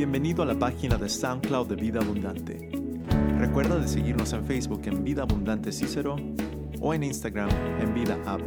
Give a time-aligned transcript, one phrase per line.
[0.00, 2.70] Bienvenido a la página de SoundCloud de Vida Abundante.
[3.36, 6.16] Recuerda de seguirnos en Facebook en Vida Abundante Cícero
[6.80, 8.40] o en Instagram en Vida Ab.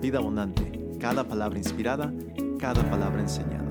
[0.00, 2.12] Vida Abundante, cada palabra inspirada,
[2.60, 3.64] cada palabra enseñada.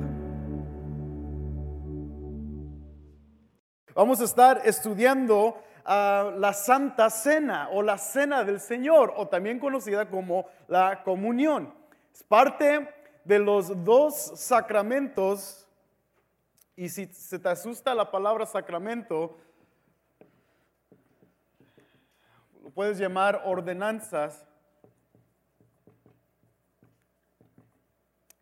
[3.96, 5.56] Vamos a estar estudiando
[5.86, 11.74] ah, la Santa Cena o la Cena del Señor, o también conocida como la comunión.
[12.14, 12.90] Es parte
[13.24, 15.65] de los dos sacramentos,
[16.76, 19.38] y si se te asusta la palabra sacramento,
[22.62, 24.46] lo puedes llamar ordenanzas,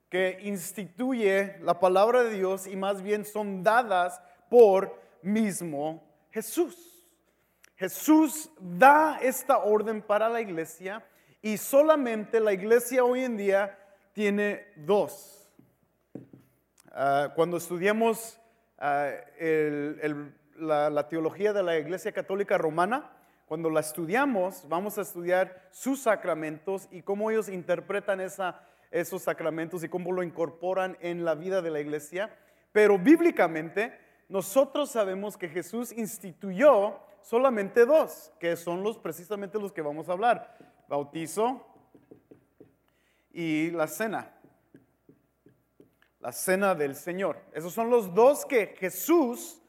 [0.10, 7.04] que instituye la palabra de Dios y más bien son dadas por mismo Jesús.
[7.76, 11.04] Jesús da esta orden para la iglesia
[11.42, 13.78] y solamente la iglesia hoy en día
[14.14, 15.43] tiene dos.
[16.96, 18.40] Ah, cuando estudiamos
[18.78, 19.10] ah,
[20.60, 23.10] la, teología de la iglesia católica romana,
[23.48, 29.90] cuando la estudiamos, vamos a estudiar sus sacramentos y cómo ellos interpretan esos sacramentos y
[29.90, 32.32] cómo lo incorporan en la vida de la iglesia.
[32.72, 33.98] Pero bíblicamente,
[34.30, 40.12] nosotros sabemos que Jesús instituyó solamente dos, que son los precisamente los que vamos a
[40.12, 40.56] hablar:
[40.88, 41.66] bautizo
[43.32, 44.32] y la cena.
[46.24, 47.38] La cena del Señor.
[47.52, 49.62] Esos son los dos que Jesús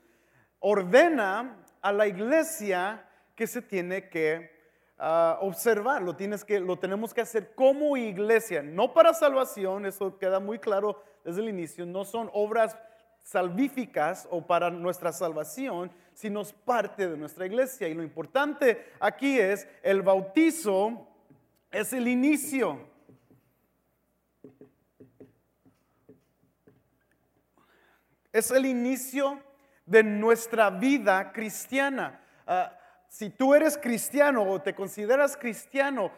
[0.60, 4.52] ordena a la iglesia que se tiene que
[4.96, 10.16] ah, observar, lo, tienes que, lo tenemos que hacer como iglesia, no para salvación, eso
[10.16, 12.76] queda muy claro desde el inicio, no son obras
[13.24, 17.88] salvíficas o para nuestra salvación, sino es parte de nuestra iglesia.
[17.88, 21.08] Y lo importante aquí es, el bautizo
[21.72, 22.93] es el inicio.
[28.34, 29.40] Es el inicio
[29.86, 32.20] de nuestra vida cristiana.
[32.48, 36.10] Ah, si tú eres cristiano o te consideras cristiano,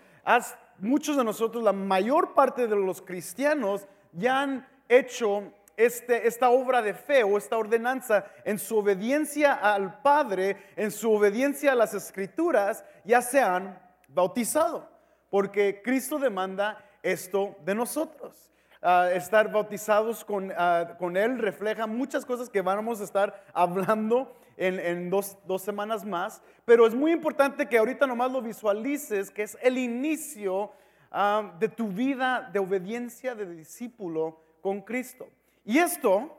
[0.78, 6.80] muchos de nosotros, la mayor parte de los cristianos, ya han hecho este, esta obra
[6.80, 11.92] de fe o esta ordenanza en su obediencia al Padre, en su obediencia a las
[11.92, 13.78] escrituras, ya se han
[14.08, 14.88] bautizado,
[15.28, 18.50] porque Cristo demanda esto de nosotros.
[18.88, 24.32] Ah, estar bautizados con, ah, con, Él refleja muchas cosas que vamos a estar hablando
[24.56, 29.42] en, dos, dos, semanas más, pero es muy importante que ahorita nomás lo visualices, que
[29.42, 30.70] es el inicio
[31.10, 35.26] ah, de tu vida de obediencia de discípulo con Cristo.
[35.64, 36.38] Y esto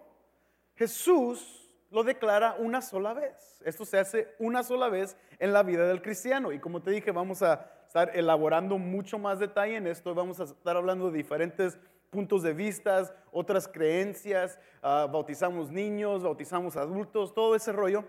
[0.78, 3.62] Jesús lo declara una sola vez.
[3.66, 6.54] Esto se hace una sola vez en la vida del cristiano.
[6.54, 10.16] Y como te dije, vamos a estar elaborando mucho más detalle en esto.
[10.16, 11.78] Vamos a estar hablando de diferentes
[12.10, 14.60] puntos de vista, otras creencias.
[14.82, 18.06] Ah, bautizamos niños, bautizamos adultos, todo ese rollo.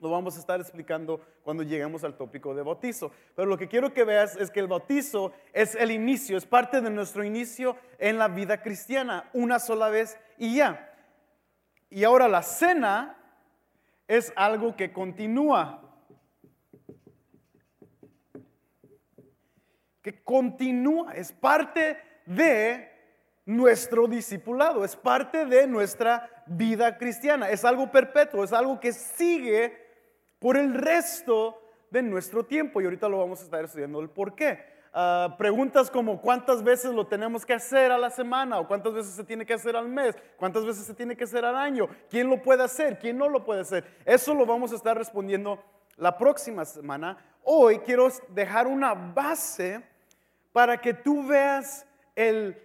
[0.00, 3.10] Lo vamos a estar explicando cuando lleguemos al tópico de bautizo.
[3.34, 6.80] Pero lo que quiero que veas es que el bautizo es el inicio, es parte
[6.80, 10.92] de nuestro inicio en la vida cristiana, una sola vez y ya.
[11.90, 13.16] Y ahora la cena
[14.08, 15.80] es algo que continúa.
[20.02, 21.96] Que continúa, es parte
[22.26, 22.93] de
[23.46, 29.84] nuestro discipulado, es parte de nuestra vida cristiana, es algo perpetuo, es algo que sigue
[30.38, 31.60] por el resto
[31.90, 32.80] de nuestro tiempo.
[32.80, 34.74] Y ahorita lo vamos a estar estudiando el por qué.
[34.96, 39.12] Ah, preguntas como cuántas veces lo tenemos que hacer a la semana o cuántas veces
[39.14, 42.30] se tiene que hacer al mes, cuántas veces se tiene que hacer al año, quién
[42.30, 43.84] lo puede hacer, quién no lo puede hacer.
[44.04, 45.60] Eso lo vamos a estar respondiendo
[45.96, 47.18] la próxima semana.
[47.42, 49.82] Hoy quiero dejar una base
[50.52, 51.84] para que tú veas
[52.14, 52.56] el,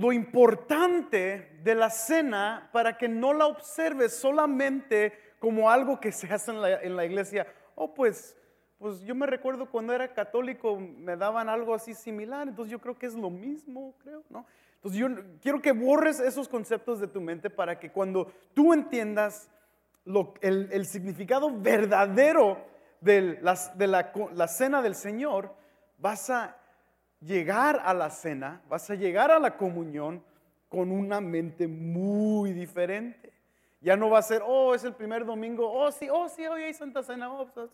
[0.00, 6.26] lo importante de la cena para que no la observes solamente como algo que se
[6.32, 7.46] hace en la, la iglesia.
[7.74, 8.36] Oh, pues
[8.78, 12.98] pues yo me recuerdo cuando era católico me daban algo así similar, entonces yo creo
[12.98, 14.46] que es lo mismo, creo, ¿no?
[14.76, 15.08] Entonces yo
[15.42, 19.50] quiero que borres esos conceptos de tu mente para que cuando tú entiendas
[20.40, 22.64] el, significado verdadero
[23.02, 23.38] de,
[23.74, 25.54] de la, la cena del Señor,
[25.98, 26.56] vas a
[27.20, 30.22] llegar a la cena, vas a llegar a la comunión
[30.68, 33.32] con una mente muy diferente.
[33.80, 36.62] Ya no va a ser, oh, es el primer domingo, oh, sí, oh, sí, hoy
[36.62, 37.70] hay Santa Cena, oh, pues,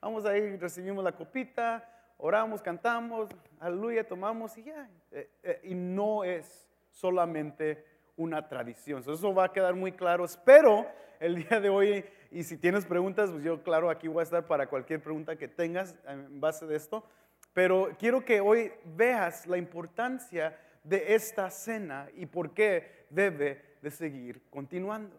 [0.00, 1.86] Vamos ahí, recibimos la copita,
[2.16, 4.88] oramos, cantamos, aleluya, tomamos y ya.
[5.10, 7.84] Eh, eh, y no es solamente
[8.16, 9.00] una tradición.
[9.00, 10.24] Eso va a quedar muy claro.
[10.24, 10.86] Espero
[11.20, 14.46] el día de hoy, y si tienes preguntas, pues yo claro, aquí voy a estar
[14.46, 17.04] para cualquier pregunta que tengas en base de esto.
[17.52, 23.90] Pero quiero que hoy veas la importancia de esta cena y por qué debe de
[23.90, 25.18] seguir continuando.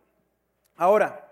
[0.75, 1.29] Ahora,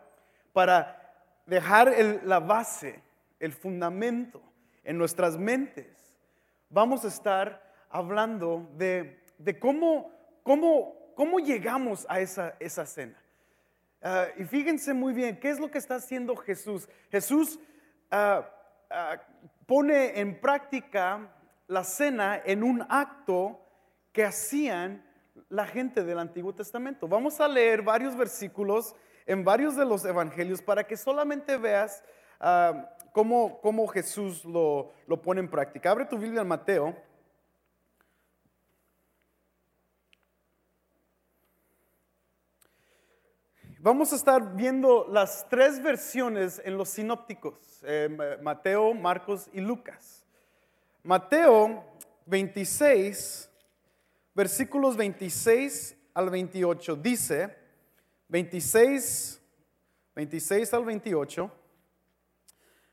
[0.54, 1.14] para
[1.46, 3.02] dejar la base,
[3.40, 4.42] el fundamento
[4.84, 5.88] en nuestras mentes,
[6.70, 9.18] vamos a estar hablando de,
[9.60, 10.12] cómo,
[10.44, 13.18] cómo, cómo llegamos a esa, esa cena.
[14.02, 16.88] Ah, y fíjense muy bien, ¿qué es lo que está haciendo Jesús?
[17.12, 17.60] Jesús
[18.12, 18.48] ah,
[18.90, 19.22] ah,
[19.66, 21.32] pone en práctica
[21.68, 23.60] la cena en un acto
[24.12, 25.06] que hacían
[25.50, 27.08] la gente del Antiguo Testamento.
[27.08, 28.96] Vamos a leer varios versículos
[29.26, 32.04] en varios de los evangelios para que solamente veas
[33.12, 35.92] cómo, cómo, Jesús lo, lo pone en práctica.
[35.92, 36.96] Abre tu Biblia en Mateo
[43.82, 50.26] Vamos a estar viendo las tres versiones en los sinópticos, eh, Mateo, Marcos y Lucas.
[51.02, 51.86] Mateo
[52.26, 53.50] 26,
[54.36, 57.56] versículos 26 al 28, dice,
[58.28, 59.42] 26,
[60.14, 61.52] 26 al 28,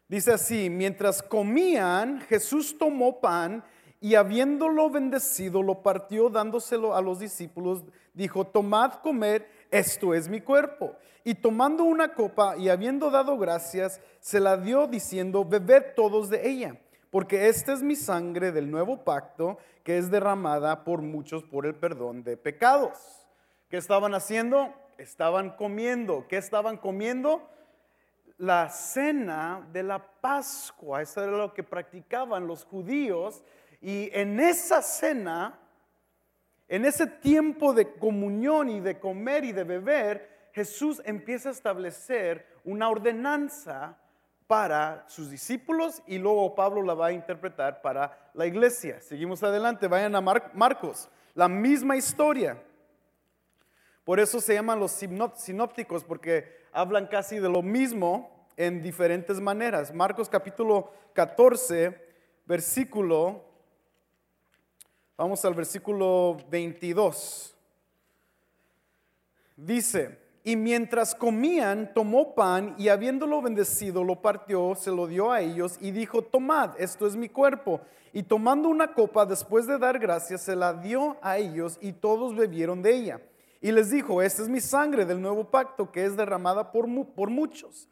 [0.07, 3.65] dice así, mientras comían, Jesús tomó pan
[4.01, 7.83] y habiéndolo bendecido, lo partió dándoselo a los discípulos,
[8.15, 10.97] dijo, tomad, comer esto es mi cuerpo.
[11.25, 16.49] Y tomando una copa y habiendo dado gracias, se la dio diciendo, bebed todos de
[16.49, 16.81] ella,
[17.11, 21.75] porque esta es mi sangre del nuevo pacto que es derramada por muchos por el
[21.75, 23.27] perdón de pecados.
[23.69, 24.75] ¿Qué estaban haciendo?
[24.99, 26.27] Estaban comiendo.
[26.29, 27.49] ¿Qué estaban comiendo?
[28.37, 31.03] La cena de la Pascua.
[31.03, 33.43] Eso era lo que practicaban los judíos.
[33.81, 35.59] Y en esa cena
[36.69, 42.47] en ese tiempo de comunión y de comer y de beber, Jesús empieza a establecer
[42.65, 43.99] una ordenanza
[44.47, 49.01] para sus discípulos y luego Pablo la va a interpretar para la iglesia.
[49.01, 52.63] Seguimos adelante, vayan a Marcos, la misma historia.
[54.05, 59.93] Por eso se llaman los sinópticos, porque hablan casi de lo mismo en diferentes maneras.
[59.93, 62.01] Marcos capítulo 14,
[62.47, 63.46] versículo
[65.19, 67.57] Vamos al versículo 22.
[69.57, 75.41] Dice, y mientras comían, tomó pan y habiéndolo bendecido, lo partió, se lo dio a
[75.41, 77.81] ellos y dijo, tomad, esto es mi cuerpo.
[78.13, 82.37] Y tomando una copa, después de dar gracias, se la dio a ellos y todos
[82.37, 83.21] bebieron de ella.
[83.63, 87.31] Y les dijo, esta es mi sangre del nuevo pacto que es derramada por, por
[87.31, 87.89] muchos.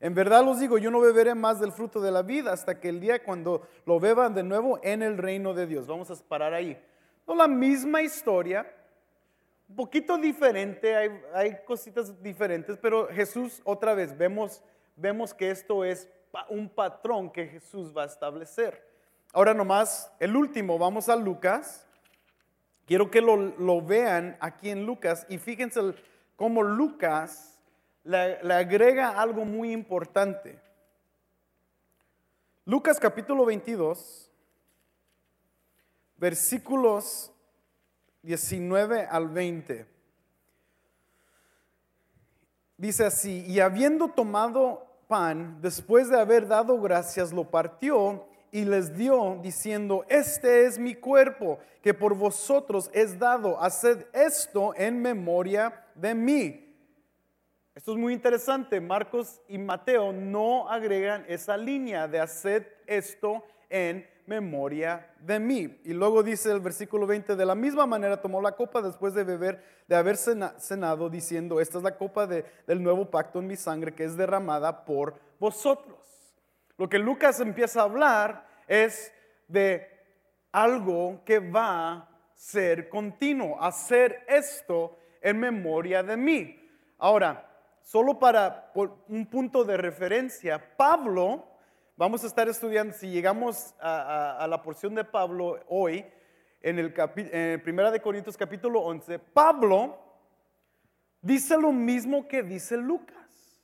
[0.00, 2.88] En verdad los digo, yo no beberé más del fruto de la vida hasta que
[2.88, 5.86] el día cuando lo beban de nuevo en el reino de Dios.
[5.86, 6.78] Vamos a parar ahí.
[7.26, 8.70] No la misma historia,
[9.68, 10.94] un poquito diferente,
[11.32, 14.62] hay, cositas diferentes, pero Jesús otra vez vemos,
[14.94, 16.08] vemos que esto es
[16.50, 18.86] un patrón que Jesús va a establecer.
[19.32, 21.86] Ahora nomás, el último, vamos a Lucas.
[22.86, 25.80] Quiero que lo, lo vean aquí en Lucas y fíjense
[26.36, 27.53] cómo Lucas
[28.04, 30.58] le, agrega algo muy importante.
[32.66, 34.30] Lucas capítulo 22,
[36.16, 37.32] versículos
[38.22, 39.86] 19 al 20.
[42.76, 48.96] Dice así, y habiendo tomado pan, después de haber dado gracias, lo partió y les
[48.96, 55.84] dio, diciendo, este es mi cuerpo, que por vosotros es dado, haced esto en memoria
[55.94, 56.63] de mí.
[57.74, 58.80] Esto es muy interesante.
[58.80, 65.80] Marcos y Mateo no agregan esa línea de hacer esto en memoria de mí.
[65.84, 69.24] Y luego dice el versículo 20, de la misma manera tomó la copa después de
[69.24, 73.92] beber, de haber cenado, diciendo, esta es la copa del nuevo pacto en mi sangre
[73.92, 75.98] que es derramada por vosotros.
[76.78, 79.12] Lo que Lucas empieza a hablar es
[79.48, 79.88] de
[80.52, 86.60] algo que va a ser continuo, hacer esto en memoria de mí.
[86.98, 87.50] Ahora,
[87.84, 88.72] solo para
[89.08, 91.46] un punto de referencia, Pablo,
[91.96, 96.04] vamos a estar estudiando, si llegamos a, la porción de Pablo hoy,
[96.62, 99.98] en el, en Primera de Corintios capítulo 11, Pablo
[101.20, 103.62] dice lo mismo que dice Lucas.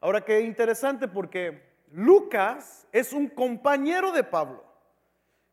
[0.00, 1.62] Ahora qué interesante porque
[1.92, 4.65] Lucas es un compañero de Pablo.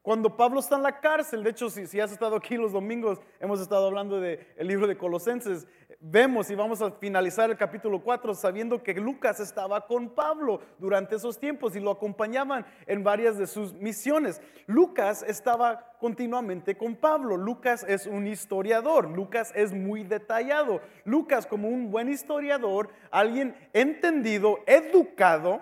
[0.04, 3.62] Cuando Pablo está en la cárcel, de hecho, si, has estado aquí los domingos, hemos
[3.62, 5.66] estado hablando del libro de Colosenses,
[6.02, 11.16] vemos y vamos a finalizar el capítulo 4 sabiendo que Lucas estaba con Pablo durante
[11.16, 14.42] esos tiempos y lo acompañaban en varias de sus misiones.
[14.68, 17.38] Lucas estaba continuamente con Pablo.
[17.38, 20.82] Lucas es un historiador, Lucas es muy detallado.
[21.06, 25.62] Lucas como un buen historiador, alguien entendido, educado,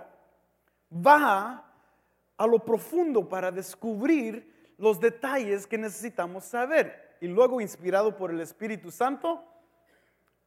[0.91, 1.70] va
[2.41, 7.15] a lo profundo para descubrir los detalles que necesitamos saber.
[7.21, 9.43] Y luego, inspirado por el Espíritu Santo,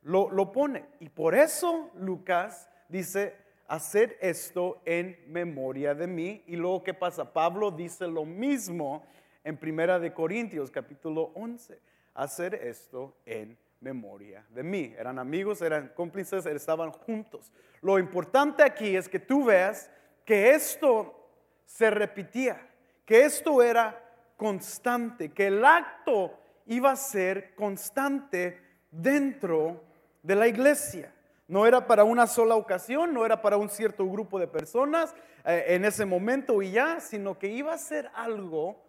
[0.03, 0.87] lo, lo pone.
[0.99, 3.37] Y por eso Lucas dice,
[3.69, 6.43] hacer esto en memoria de mí.
[6.49, 7.33] Y luego, ¿qué pasa?
[7.33, 9.07] Pablo dice lo mismo
[9.45, 11.79] en Primera de Corintios, capítulo 11.
[12.15, 14.93] Hacer esto en memoria de mí.
[14.99, 17.53] Eran amigos, eran cómplices, estaban juntos.
[17.81, 19.89] Lo importante aquí es que tú veas
[20.25, 21.21] que esto
[21.65, 22.61] se repetía,
[23.05, 24.01] que esto era
[24.37, 29.83] constante, que el acto iba a ser constante dentro
[30.23, 31.13] de la iglesia.
[31.47, 35.65] No era para una sola ocasión, no era para un cierto grupo de personas eh,
[35.69, 38.83] en ese momento y ya, sino que iba a ser algo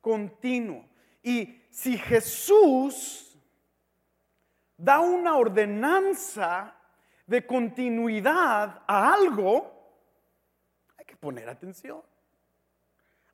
[0.00, 0.86] continuo.
[1.22, 3.36] Y si Jesús
[4.76, 6.74] da una ordenanza
[7.26, 9.72] de continuidad a algo,
[10.96, 12.02] hay que poner atención.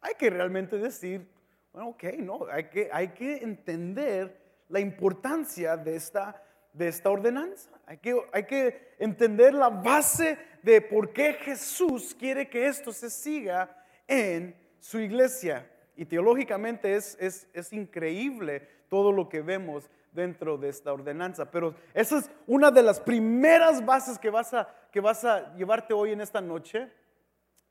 [0.02, 1.26] Hay que realmente decir,
[1.72, 4.36] bueno, ok, no, hay que, hay que entender
[4.68, 6.42] la importancia de esta,
[6.72, 7.70] de esta ordenanza.
[7.86, 13.08] Hay que, hay que entender la base de por qué Jesús quiere que esto se
[13.08, 15.70] siga en su iglesia.
[15.96, 21.50] Y teológicamente es, es, es increíble todo lo que vemos dentro de esta ordenanza.
[21.50, 25.94] Pero esa es una de las primeras bases que vas a, que vas a llevarte
[25.94, 26.90] hoy en esta noche,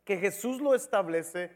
[0.04, 1.52] que Jesús lo establece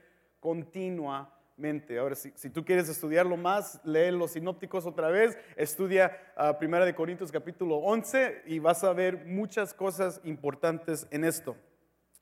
[0.46, 1.98] continuamente.
[1.98, 6.94] Ahora, si, tú quieres estudiarlo más, lee los sinópticos otra vez, estudia uh, Primera de
[6.94, 11.56] Corintios capítulo 11 y vas a ver muchas cosas importantes en esto.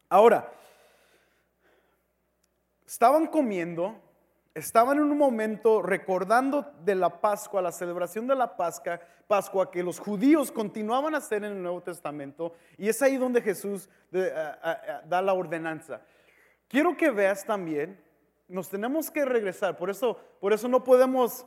[0.07, 0.49] Ahora,
[2.87, 3.99] estaban comiendo
[4.55, 9.83] estaban en un momento recordando de la Pascua, la celebración de la Pascua, Pascua que
[9.83, 15.21] los judíos continuaban a hacer en el Nuevo Testamento, y es ahí donde Jesús da
[15.21, 16.01] la ordenanza.
[16.67, 18.02] Quiero que veas también,
[18.47, 21.45] nos tenemos que regresar, por eso, por eso no podemos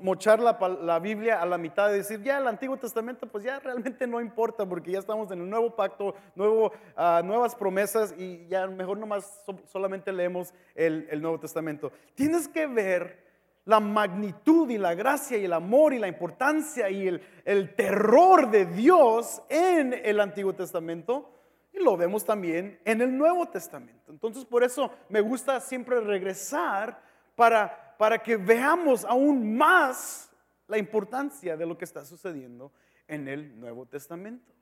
[0.00, 4.06] mochar la, Biblia a la mitad y decir, ya el Antiguo Testamento, pues ya realmente
[4.06, 8.66] no importa porque ya estamos en el nuevo pacto, nuevo, uh, nuevas promesas y ya
[8.66, 11.92] mejor nomás solamente leemos el, el Nuevo Testamento.
[12.14, 13.22] Tienes que ver
[13.64, 18.50] la magnitud y la gracia y el amor y la importancia y el, el terror
[18.50, 21.30] de Dios en el Antiguo Testamento
[21.72, 24.12] y lo vemos también en el Nuevo Testamento.
[24.12, 27.00] Entonces por eso me gusta siempre regresar
[27.34, 30.28] para para que veamos aún más
[30.66, 32.72] la importancia de lo que está sucediendo
[33.06, 34.52] en el Nuevo Testamento.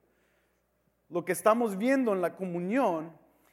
[1.09, 3.11] Lo que estamos viendo en la comunión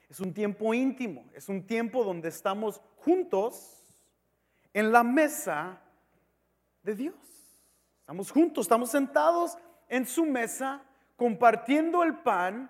[0.09, 3.81] es un tiempo íntimo, es un tiempo donde estamos juntos
[4.73, 5.79] en la mesa
[6.83, 7.15] de Dios.
[8.01, 10.83] Estamos juntos, estamos sentados en su mesa
[11.15, 12.69] compartiendo el pan,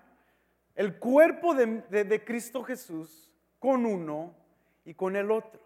[0.78, 4.32] el cuerpo de, Cristo Jesús con uno
[4.84, 5.60] y con el otro.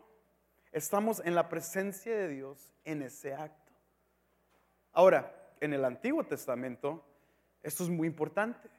[0.72, 3.70] Estamos en la presencia de Dios en ese acto.
[4.90, 7.04] Ahora, en el Antiguo Testamento,
[7.62, 8.70] esto es muy importante.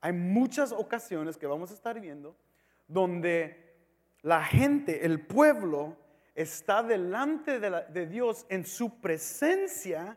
[0.00, 2.34] Hay muchas ocasiones que vamos a estar viendo
[2.88, 3.76] donde
[4.22, 5.98] la gente, el pueblo,
[6.34, 10.16] está delante de, de Dios en su presencia,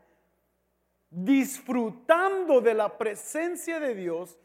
[1.10, 4.40] disfrutando de la presencia de Dios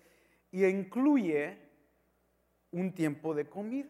[0.51, 1.59] y incluye
[2.71, 3.89] un tiempo de comida.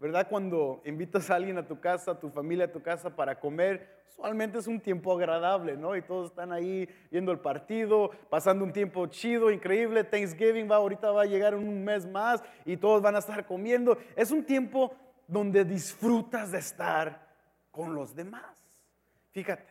[0.00, 0.26] ¿verdad?
[0.30, 3.86] Cuando invitas a alguien a tu casa, a tu familia a tu casa para comer,
[4.08, 5.94] usualmente es un tiempo agradable, ¿no?
[5.94, 10.02] Y todos están ahí viendo el partido, pasando un tiempo chido, increíble.
[10.02, 13.98] Thanksgiving va, ahorita va a llegar un mes más y todos van a estar comiendo.
[14.16, 14.94] Es un tiempo
[15.28, 17.28] donde disfrutas de estar
[17.70, 18.56] con los demás.
[19.32, 19.69] Fíjate.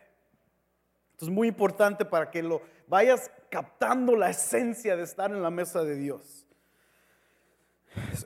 [1.20, 5.50] Esto es muy importante para que lo vayas captando la esencia de estar en la
[5.50, 6.46] mesa de Dios.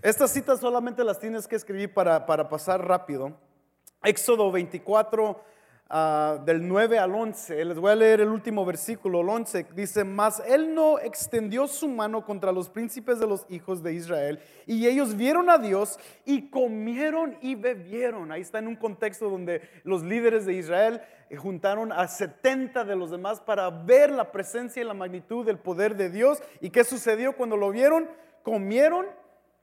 [0.00, 3.36] Estas citas solamente las tienes que escribir para, pasar rápido.
[4.04, 5.44] Éxodo 24,
[5.96, 7.64] ah, del 9 al 11.
[7.64, 9.68] Les voy a leer el último versículo, el 11.
[9.74, 14.40] Dice, mas él no extendió su mano contra los príncipes de los hijos de Israel.
[14.66, 18.32] Y ellos vieron a Dios y comieron y bebieron.
[18.32, 21.00] Ahí está en un contexto donde los líderes de Israel
[21.36, 25.96] juntaron a 70 de los demás para ver la presencia y la magnitud del poder
[25.96, 26.42] de Dios.
[26.60, 28.08] ¿Y qué sucedió cuando lo vieron?
[28.42, 29.06] Comieron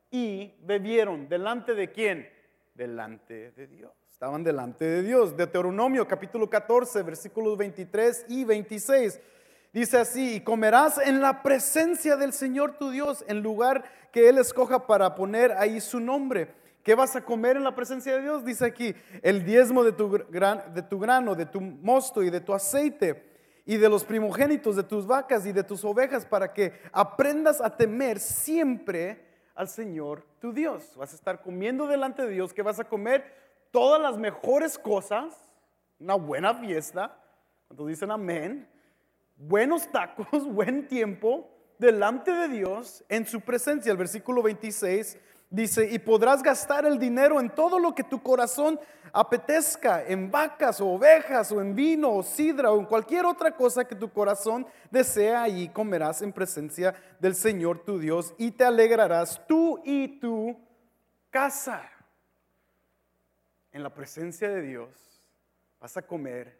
[0.09, 1.29] y bebieron.
[1.29, 2.29] ¿Delante de quién?
[2.73, 4.00] Delante de Dios.
[4.21, 5.35] Estaban delante de Dios.
[5.35, 9.19] Deuteronomio capítulo 14, versículos 23 y 26.
[9.73, 14.37] Dice así, y comerás en la presencia del Señor tu Dios, en lugar que Él
[14.37, 16.53] escoja para poner ahí su nombre.
[16.83, 18.45] ¿Qué vas a comer en la presencia de Dios?
[18.45, 22.53] Dice aquí, el diezmo de tu, de tu grano, de tu mosto y de tu
[22.53, 23.25] aceite,
[23.65, 27.75] y de los primogénitos de tus vacas y de tus ovejas, para que aprendas a
[27.75, 29.25] temer siempre
[29.55, 30.95] al Señor tu Dios.
[30.95, 35.33] Vas a estar comiendo delante de Dios, que vas a comer todas las mejores cosas,
[35.99, 37.17] una buena fiesta.
[37.67, 38.67] Cuando dicen amén,
[39.37, 41.49] buenos tacos, buen tiempo
[41.79, 43.91] delante de Dios en su presencia.
[43.91, 45.17] El versículo 26
[45.49, 48.79] dice, y podrás gastar el dinero en todo lo que tu corazón
[49.13, 53.85] apetezca, en vacas o ovejas o en vino o sidra o en cualquier otra cosa
[53.85, 59.41] que tu corazón desea y comerás en presencia del Señor tu Dios y te alegrarás
[59.47, 60.57] tú y tu
[61.29, 61.89] casa.
[63.71, 64.89] En la presencia de Dios
[65.79, 66.57] vas a comer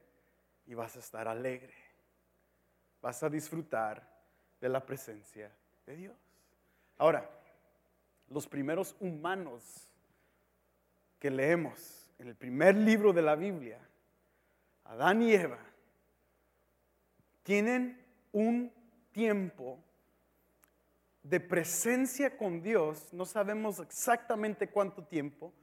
[0.66, 1.74] y vas a estar alegre.
[3.02, 4.08] Vas a disfrutar
[4.60, 5.52] de la presencia
[5.86, 6.18] de Dios.
[6.98, 7.30] Ahora,
[8.30, 9.90] los primeros humanos
[11.20, 13.80] que leemos en el primer libro de la Biblia,
[14.86, 15.60] Adán y Eva,
[17.44, 18.00] tienen
[18.32, 18.72] un
[19.12, 19.84] tiempo
[21.24, 25.54] de presencia con Dios, no sabemos exactamente cuánto tiempo,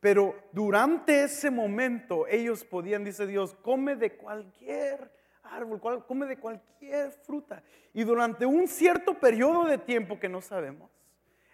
[0.00, 5.12] pero durante ese momento ellos podían, dice Dios, come de cualquier
[5.42, 7.62] árbol, come de cualquier fruta.
[7.92, 10.90] Y durante un cierto periodo de tiempo que no sabemos,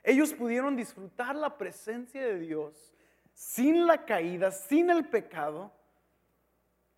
[0.03, 2.95] ellos pudieron disfrutar la presencia de Dios
[3.33, 5.73] sin la caída, sin el pecado,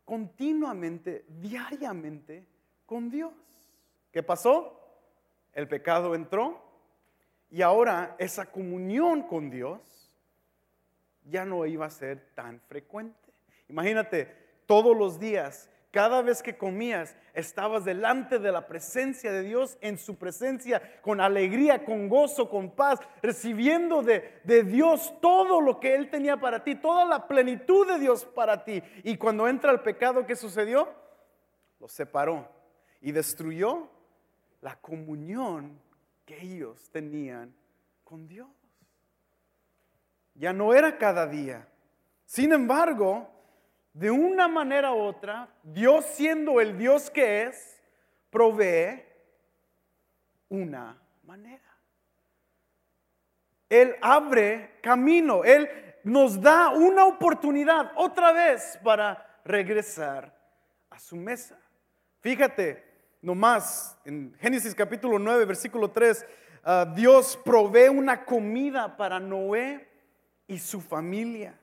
[0.04, 2.46] continuamente, diariamente
[2.84, 3.32] con Dios.
[4.10, 4.80] ¿Qué pasó?
[5.52, 6.62] El pecado entró
[7.50, 9.80] y ahora esa comunión con Dios
[11.26, 13.32] ya no iba a ser tan frecuente.
[13.68, 14.34] Imagínate,
[14.66, 19.96] todos los días cada vez que comías, estabas delante de la presencia de Dios, en
[19.96, 25.94] su presencia, con alegría, con gozo, con paz, recibiendo de, de, Dios todo lo que
[25.94, 28.82] Él tenía para ti, toda la plenitud de Dios para ti.
[29.04, 30.86] Y cuando entra el pecado, ¿qué sucedió?
[31.80, 32.46] Lo separó
[33.00, 33.88] y destruyó
[34.60, 35.80] la comunión
[36.26, 37.54] que ellos tenían
[38.04, 38.65] con Dios.
[40.38, 41.66] Ya no era cada día.
[42.24, 43.28] Sin embargo,
[43.92, 47.80] de una manera u otra, Dios siendo el Dios que es,
[48.30, 49.02] provee
[50.48, 51.62] una manera.
[53.68, 55.68] Él abre camino, Él
[56.04, 60.36] nos da una oportunidad otra vez para regresar
[60.90, 61.58] a su mesa.
[62.20, 62.84] Fíjate,
[63.22, 66.26] nomás en Génesis capítulo 9, versículo 3,
[66.64, 69.95] ah, Dios provee una comida para Noé
[70.46, 71.58] y su familia.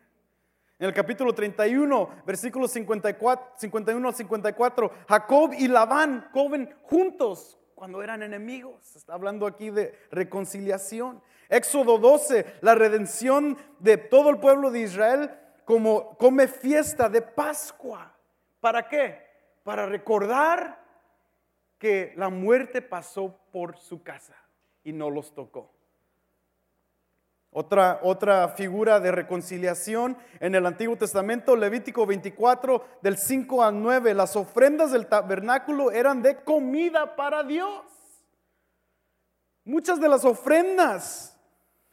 [0.80, 8.02] En el capítulo 31, versículos 54, 51 al 54, Jacob y Labán comen juntos cuando
[8.02, 8.96] eran enemigos.
[8.96, 11.22] Está hablando aquí de reconciliación.
[11.50, 15.32] Éxodo 12, la redención de todo el pueblo de Israel
[15.66, 18.14] como come fiesta de Pascua.
[18.60, 19.20] ¿Para qué?
[19.64, 20.84] Para recordar
[21.78, 24.36] que la muerte pasó por su casa
[24.84, 25.72] y no los tocó.
[27.56, 34.16] Otra, otra figura de reconciliación en el Antiguo Testamento, Levítico 24, del 5 al 9,
[34.16, 37.84] las ofrendas del tabernáculo eran de comida para Dios.
[39.64, 41.40] Muchas de las ofrendas,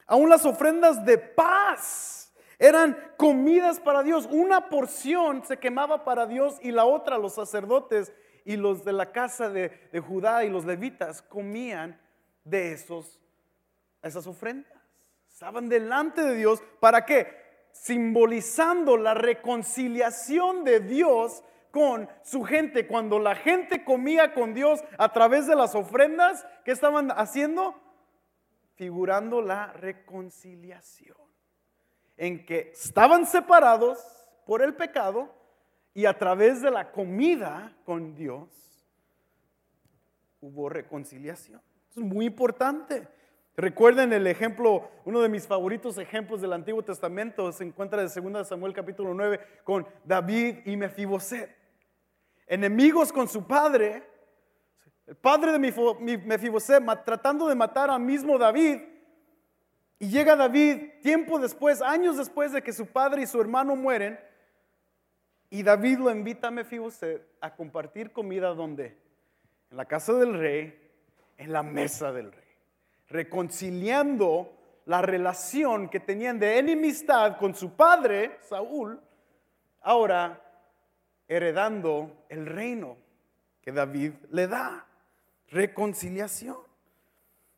[0.07, 4.27] aún las ofrendas de paz, eran comidas para Dios.
[4.31, 8.15] Una porción se quemaba para Dios y la otra los sacerdotes
[8.47, 12.01] y los de la casa de, de Judá y los levitas comían
[12.45, 13.21] de esos,
[14.03, 14.80] esas ofrendas.
[15.41, 16.63] Estaban delante de Dios.
[16.81, 17.27] ¿Para qué?
[17.73, 22.87] Simbolizando la reconciliación de Dios con su gente.
[22.87, 27.75] Cuando la gente comía con Dios a través de las ofrendas, ¿qué estaban haciendo?
[28.75, 31.17] Figurando la reconciliación.
[32.19, 33.99] En que estaban separados
[34.45, 35.35] por el pecado
[35.95, 38.51] y a través de la comida con Dios
[40.43, 41.63] hubo reconciliación.
[41.93, 43.09] es muy importante.
[43.57, 48.47] Recuerden el ejemplo, uno de mis favoritos ejemplos del Antiguo Testamento se encuentra en 2
[48.47, 51.55] Samuel capítulo 9 con David y Mefiboset.
[52.47, 54.03] Enemigos con su padre,
[55.07, 58.81] el padre de Mefiboset tratando de matar al mismo David.
[59.99, 64.19] Y llega David tiempo después, años después de que su padre y su hermano mueren.
[65.51, 68.97] Y David lo invita a Mefiboset a compartir comida donde?
[69.71, 70.91] En la casa del rey,
[71.37, 72.40] en la mesa del rey
[73.11, 79.01] reconciliando la relación que tenían de enemistad con su padre, Saúl,
[79.83, 80.43] ahora
[81.29, 82.97] heredando el reino
[83.63, 84.87] que David le da.
[85.49, 86.57] Reconciliación.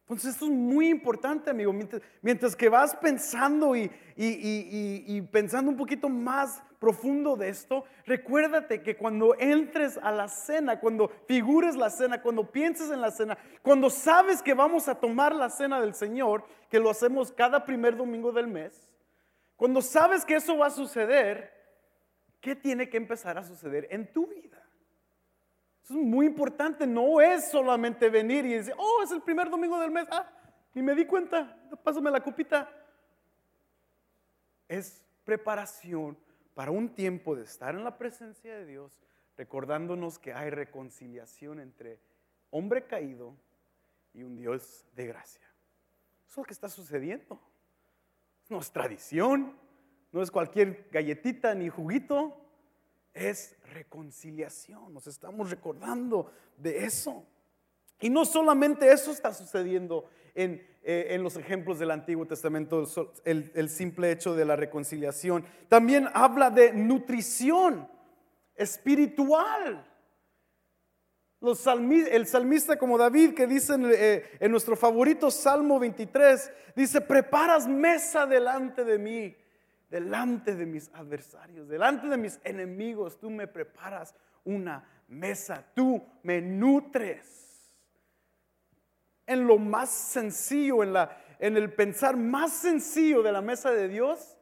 [0.03, 1.75] Entonces esto es muy importante, amigo.
[2.23, 8.97] Mientras, que vas pensando y, y, pensando un poquito más profundo de esto, recuérdate que
[8.97, 13.89] cuando entres a la cena, cuando figures la cena, cuando pienses en la cena, cuando
[13.89, 18.33] sabes que vamos a tomar la cena del Señor, que lo hacemos cada primer domingo
[18.33, 18.91] del mes,
[19.55, 21.53] cuando sabes que eso va a suceder,
[22.41, 24.61] ¿qué tiene que empezar a suceder en tu vida?
[25.85, 29.79] Eso es muy importante, no es solamente venir y decir, oh, es el primer domingo
[29.79, 30.29] del mes, ah,
[30.75, 32.69] ni me di cuenta, pásame la copita.
[34.67, 36.19] Es preparación
[36.55, 39.01] para un tiempo de estar en la presencia de Dios,
[39.37, 41.99] recordándonos que hay reconciliación entre
[42.51, 43.35] hombre caído
[44.13, 45.47] y un Dios de gracia.
[46.27, 47.41] Eso es lo que está sucediendo.
[48.49, 49.57] No es tradición,
[50.13, 52.37] no es cualquier galletita ni juguito,
[53.15, 54.93] es reconciliación.
[54.93, 57.27] Nos estamos recordando de eso.
[58.01, 62.85] Y no solamente eso está sucediendo en, eh, los ejemplos del Antiguo Testamento,
[63.25, 65.45] el, simple hecho de la reconciliación.
[65.69, 67.89] También habla de nutrición
[68.55, 69.89] espiritual.
[71.41, 77.01] Los el salmista como David que dice en, eh, en nuestro favorito Salmo 23, dice,
[77.01, 79.37] preparas mesa delante de mí
[79.93, 86.41] delante de mis adversarios, delante de mis enemigos, tú me preparas una mesa, tú me
[86.41, 87.52] nutres.
[89.33, 93.89] En lo más sencillo, en, la, en el pensar más sencillo de la mesa de
[93.89, 94.37] Dios,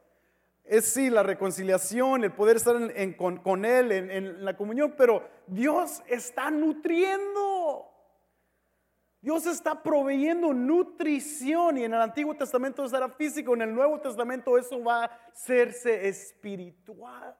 [0.64, 2.76] es sí la reconciliación, el poder estar
[3.16, 7.86] con, con, Él en, en la comunión, pero Dios está nutriendo.
[9.20, 14.00] Dios está proveyendo nutrición y en el Antiguo Testamento eso era físico, en el Nuevo
[14.00, 17.36] Testamento eso va a hacerse espiritual.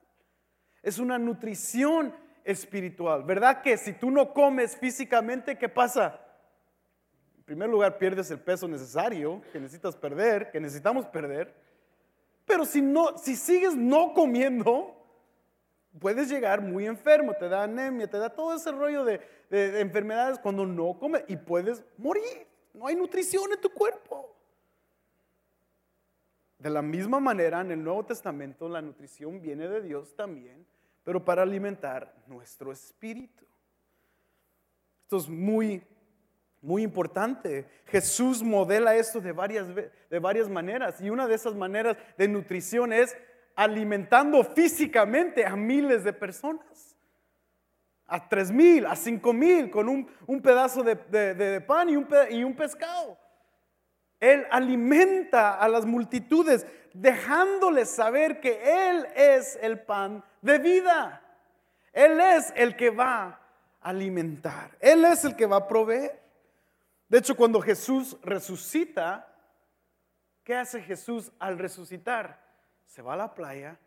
[0.82, 3.24] Es una nutrición espiritual.
[3.24, 6.20] ¿Verdad que si tú no comes físicamente, ¿qué pasa?
[7.50, 11.52] Primer lugar, pierdes el peso necesario que necesitas perder, que necesitamos perder.
[12.46, 14.94] Pero si no, si sigues no comiendo,
[15.98, 20.64] puedes llegar muy enfermo, te da anemia, te da todo ese rollo de, enfermedades cuando
[20.64, 22.46] no comes y puedes morir.
[22.72, 24.32] No hay nutrición en tu cuerpo.
[26.56, 30.64] De la misma manera, en el Nuevo Testamento la nutrición viene de Dios también,
[31.02, 33.44] pero para alimentar nuestro espíritu.
[35.02, 35.82] Esto es muy,
[36.62, 37.66] muy importante.
[37.86, 42.92] Jesús modela esto de varias, de varias maneras y una de esas maneras de nutrición
[42.92, 43.16] es
[43.54, 46.96] alimentando físicamente a miles de personas.
[48.06, 52.56] A tres mil, a cinco mil, con un, pedazo de, pan y un, y un
[52.56, 53.16] pescado.
[54.18, 61.22] Él alimenta a las multitudes dejándoles saber que Él es el pan de vida.
[61.92, 63.24] Él es el que va
[63.80, 64.70] a alimentar.
[64.80, 66.20] Él es el que va a proveer.
[67.10, 69.30] De hecho, cuando Jesús resucita,
[70.42, 72.50] ¿qué hace Jesús al resucitar?
[72.90, 73.78] se va a la playa,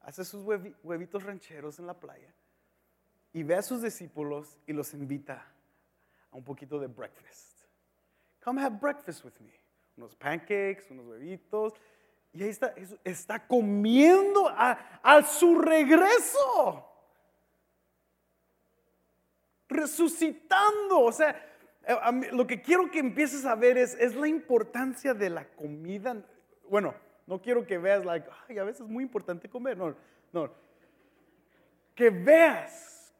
[0.00, 0.42] hace sus
[0.82, 2.32] huevitos rancheros en la playa
[3.34, 5.44] y ve a sus discípulos y los invita
[6.30, 7.64] a un poquito de breakfast.
[8.42, 9.52] Come have breakfast with me.
[9.98, 11.74] Unos pancakes, unos huevitos.
[12.32, 16.86] Y ahí está, está comiendo a, su regreso.
[19.68, 21.00] Resucitando.
[21.00, 21.57] O sea,
[21.88, 26.22] eh, lo que quiero que empieces a ver es, es la importancia de la comida.
[26.68, 26.94] Bueno,
[27.26, 29.76] no quiero que veas, like, ay, a veces es muy importante comer.
[29.76, 29.96] No,
[30.32, 30.52] no.
[31.94, 33.12] Que veas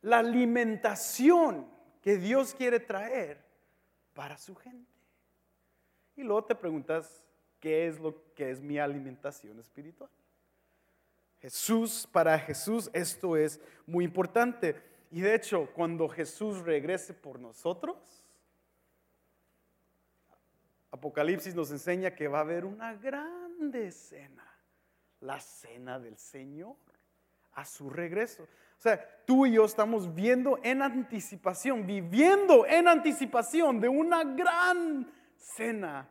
[0.00, 1.66] la alimentación
[2.00, 3.44] que Dios quiere traer
[4.14, 4.92] para su gente.
[6.14, 7.24] Y luego te preguntas,
[7.60, 10.08] ¿qué es lo que es mi alimentación espiritual?
[11.40, 14.80] Jesús, para Jesús esto es muy importante.
[15.10, 18.26] Y de hecho, cuando Jesús regrese por nosotros,
[20.90, 24.46] Apocalipsis nos enseña que va a haber una grande cena,
[25.20, 26.76] la cena del Señor,
[27.52, 28.44] a su regreso.
[28.44, 35.10] O sea, tú y yo estamos viendo en anticipación, viviendo en anticipación de una gran
[35.36, 36.08] cena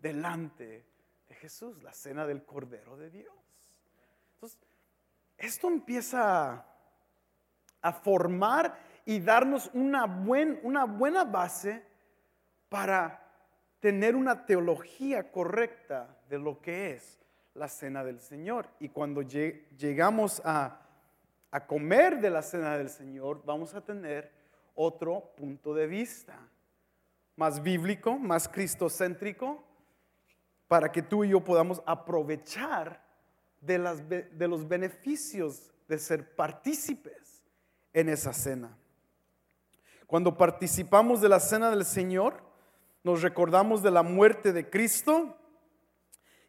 [0.00, 0.84] delante
[1.28, 3.34] de Jesús, la cena del Cordero de Dios.
[4.34, 4.58] Entonces,
[5.36, 6.66] esto empieza
[7.92, 10.04] formar y darnos una,
[10.62, 11.82] una buena base
[12.68, 13.24] para
[13.80, 17.18] tener una teología correcta de lo que es
[17.54, 18.68] la cena del Señor.
[18.80, 20.82] Y cuando llegamos a,
[21.66, 24.30] comer de la cena del Señor, vamos a tener
[24.74, 26.38] otro punto de vista,
[27.36, 29.64] más bíblico, más cristocéntrico,
[30.68, 33.02] para que tú y yo podamos aprovechar
[33.60, 37.27] de los beneficios de ser partícipes
[37.92, 38.76] en esa cena.
[40.06, 42.42] Cuando participamos de la cena del Señor,
[43.04, 45.36] nos recordamos de la muerte de Cristo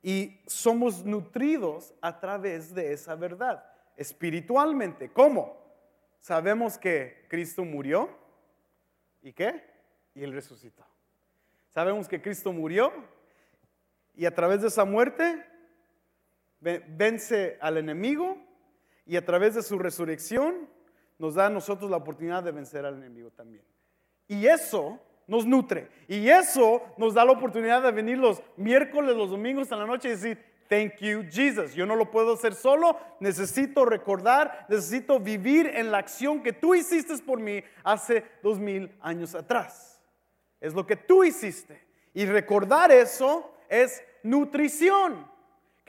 [0.01, 3.65] y somos nutridos a través de esa verdad,
[3.97, 5.11] espiritualmente.
[5.11, 5.57] ¿Cómo?
[6.21, 8.09] Sabemos que Cristo murió
[9.21, 9.63] y qué?
[10.15, 10.85] Y Él resucitó.
[11.69, 12.91] Sabemos que Cristo murió
[14.15, 15.45] y a través de esa muerte
[16.59, 18.37] vence al enemigo
[19.05, 20.69] y a través de su resurrección
[21.19, 23.63] nos da a nosotros la oportunidad de vencer al enemigo también.
[24.27, 25.89] Y eso nos nutre.
[26.07, 30.07] Y eso nos da la oportunidad de venir los miércoles, los domingos en la noche
[30.07, 31.75] y decir, thank you Jesus.
[31.75, 36.73] Yo no lo puedo hacer solo, necesito recordar, necesito vivir en la acción que tú
[36.73, 40.01] hiciste por mí hace dos mil años atrás.
[40.61, 41.87] Es lo que tú hiciste.
[42.13, 45.27] Y recordar eso es nutrición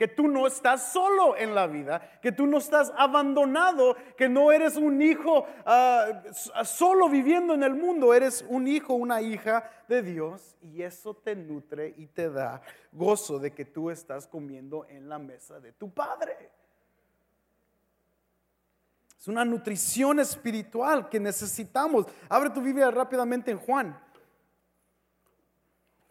[0.01, 4.51] que tú no estás solo en la vida, que tú no estás abandonado, que no
[4.51, 6.23] eres un hijo ah,
[6.63, 11.35] solo viviendo en el mundo, eres un hijo, una hija de Dios y eso te
[11.35, 15.93] nutre y te da gozo de que tú estás comiendo en la mesa de tu
[15.93, 16.49] Padre.
[19.19, 22.07] Es una nutrición espiritual que necesitamos.
[22.27, 24.03] Abre tu Biblia rápidamente en Juan.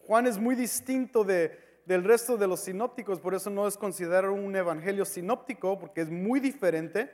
[0.06, 4.32] Juan es muy distinto de, del resto de los sinópticos, por eso no es considerado
[4.32, 7.10] un evangelio sinóptico, porque es muy diferente.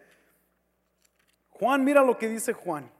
[1.48, 2.90] Juan, mira lo que dice Juan.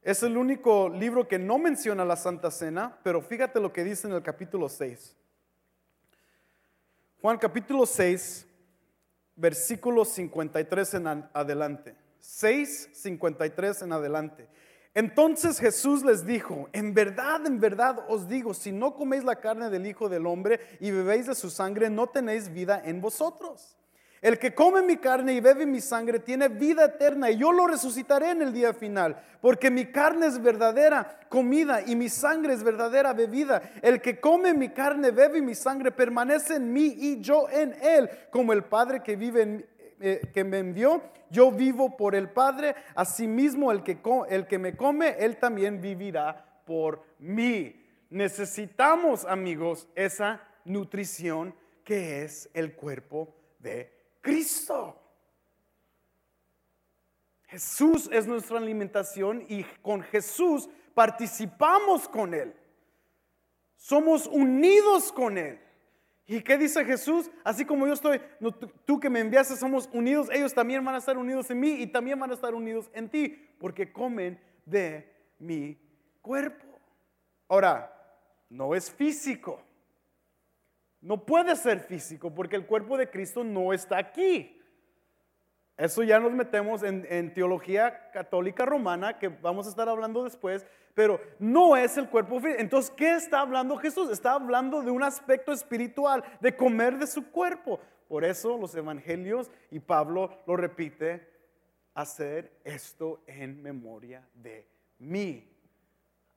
[0.00, 4.06] Es el único libro que no menciona la Santa Cena, pero fíjate lo que dice
[4.06, 5.16] en el capítulo 6.
[7.20, 8.46] Juan capítulo 6,
[9.34, 11.96] versículo 53 en adelante.
[12.20, 14.46] 6, 53 en adelante.
[14.94, 19.70] Entonces Jesús les dijo, en verdad, en verdad os digo, si no coméis la carne
[19.70, 23.76] del Hijo del Hombre y bebéis de su sangre, no tenéis vida en vosotros.
[24.20, 27.66] El que come mi carne y bebe mi sangre tiene vida eterna y yo lo
[27.66, 32.62] resucitaré en el día final, porque mi carne es verdadera comida y mi sangre es
[32.62, 33.62] verdadera bebida.
[33.80, 38.10] El que come mi carne, bebe mi sangre, permanece en mí y yo en él,
[38.30, 39.66] como el Padre que vive en,
[40.00, 43.98] eh, que me envió, yo vivo por el Padre, asimismo el que,
[44.30, 47.84] el que me come, él también vivirá por mí.
[48.08, 54.96] Necesitamos, amigos, esa nutrición que es el cuerpo de Cristo.
[57.46, 62.54] Jesús es nuestra alimentación y con Jesús participamos con Él.
[63.76, 65.60] Somos unidos con Él.
[66.26, 67.30] ¿Y qué dice Jesús?
[67.42, 68.20] Así como yo estoy,
[68.84, 71.86] tú, que me enviaste somos unidos, ellos también van a estar unidos en mí y
[71.86, 75.76] también van a estar unidos en ti, porque comen de mi
[76.22, 76.66] cuerpo.
[77.48, 77.92] Ahora,
[78.48, 79.60] no es físico.
[81.00, 84.59] No puede ser físico porque el cuerpo de Cristo no está aquí.
[85.80, 91.18] Eso ya nos metemos en, teología católica romana, que vamos a estar hablando después, pero
[91.38, 92.60] no es el cuerpo físico.
[92.60, 94.10] Entonces, ¿qué está hablando Jesús?
[94.10, 97.80] Está hablando de un aspecto espiritual, de comer de su cuerpo.
[98.08, 101.26] Por eso los evangelios, y Pablo lo repite,
[101.94, 105.50] hacer esto en memoria de mí.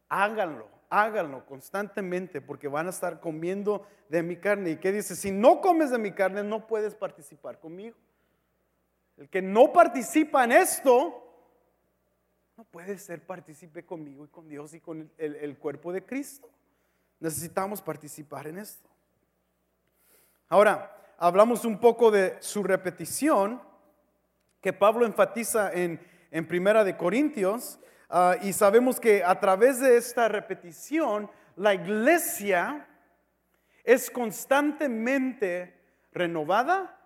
[0.08, 4.70] Háganlo, háganlo constantemente porque van a estar comiendo de mi carne.
[4.70, 5.18] ¿Y qué dice?
[5.18, 7.98] Si no comes de mi carne, no puedes participar conmigo.
[9.18, 11.20] El que no participa en esto,
[12.58, 16.50] no puede ser partícipe conmigo y con Dios y con el, cuerpo de Cristo.
[17.20, 18.90] Necesitamos participar en esto.
[20.50, 23.62] Ahora, hablamos un poco de su repetición,
[24.62, 26.00] que Pablo enfatiza en,
[26.32, 32.88] en Primera de Corintios, ah, y sabemos que a través de esta repetición, la iglesia
[33.84, 35.80] es constantemente
[36.12, 37.03] renovada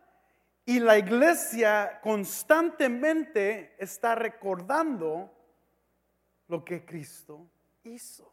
[0.68, 5.34] y la iglesia constantemente está recordando
[6.50, 7.48] lo que Cristo
[7.86, 8.30] hizo.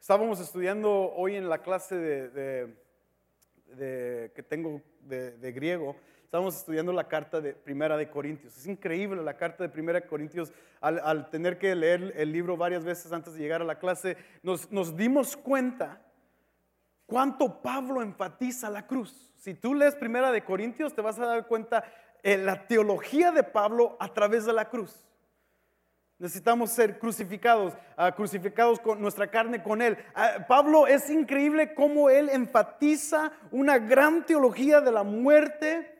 [0.00, 2.74] Estábamos estudiando hoy en la clase de,
[4.34, 8.58] que tengo de, griego, estábamos estudiando la carta de Primera de Corintios.
[8.58, 10.52] Es increíble la carta de Primera de Corintios.
[10.80, 14.72] Al, tener que leer el libro varias veces antes de llegar a la clase, nos,
[14.72, 16.03] nos dimos cuenta
[17.06, 19.32] cuánto Pablo enfatiza la cruz.
[19.36, 21.84] Si tú lees Primera de Corintios, te vas a dar cuenta
[22.22, 25.04] en la teología de Pablo a través de la cruz.
[26.18, 29.98] Necesitamos ser crucificados, ah, crucificados con nuestra carne con Él.
[30.14, 35.92] Ah, Pablo es increíble cómo Él enfatiza una gran teología de la muerte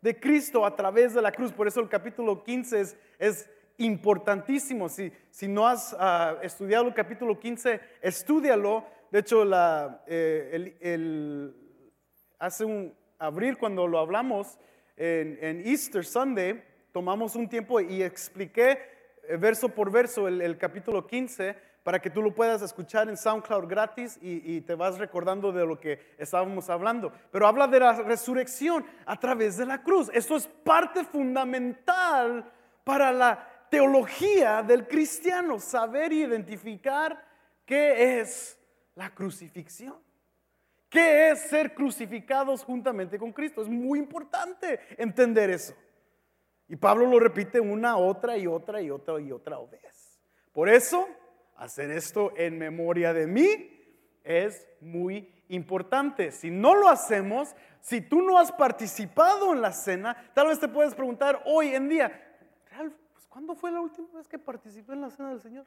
[0.00, 1.52] de Cristo a través de la cruz.
[1.52, 3.48] Por eso el capítulo 15 es,
[3.80, 4.88] importantísimo.
[4.88, 9.44] Si, si no has ah, estudiado el capítulo 15, estudialo de hecho,
[10.06, 11.52] eh,
[12.38, 14.58] hace un abril cuando lo hablamos
[14.96, 18.78] en, Easter Sunday, tomamos un tiempo y expliqué
[19.22, 23.66] eh, verso por verso el, capítulo 15 para que tú lo puedas escuchar en SoundCloud
[23.66, 27.12] gratis y, y, te vas recordando de lo que estábamos hablando.
[27.30, 30.10] Pero habla de la resurrección a través de la cruz.
[30.12, 32.44] Esto es parte fundamental
[32.84, 37.24] para la teología del cristiano, saber identificar
[37.64, 38.57] qué es
[38.98, 39.96] la crucifixión.
[40.90, 43.62] ¿Qué es ser crucificados juntamente con Cristo?
[43.62, 45.72] Es muy importante entender eso.
[46.66, 50.20] Y Pablo lo repite una, otra y otra y otra y otra vez.
[50.52, 51.06] Por eso,
[51.56, 53.70] hacer esto en memoria de mí
[54.24, 56.32] es muy importante.
[56.32, 60.66] Si no lo hacemos, si tú no has participado en la cena, tal vez te
[60.66, 62.10] puedes preguntar hoy en día,
[63.12, 65.66] pues, ¿cuándo fue la última vez que participé en la cena del Señor?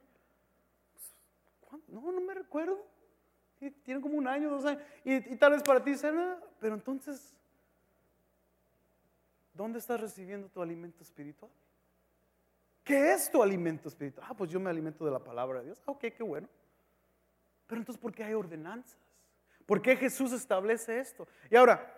[1.70, 2.92] Pues, no, no me recuerdo.
[3.70, 4.82] Tiene como un año, dos años.
[5.04, 7.36] Y, tal vez para ti cena, pero entonces,
[9.54, 11.52] ¿dónde estás recibiendo tu alimento espiritual?
[12.84, 14.26] ¿Qué es tu alimento espiritual?
[14.28, 15.82] Ah, pues yo me alimento de la palabra de Dios.
[15.86, 16.50] Ah, ok, qué bueno.
[17.68, 18.98] Pero entonces, ¿por qué hay ordenanzas?
[19.68, 21.28] ¿Por qué Jesús establece esto?
[21.50, 21.96] Y ahora,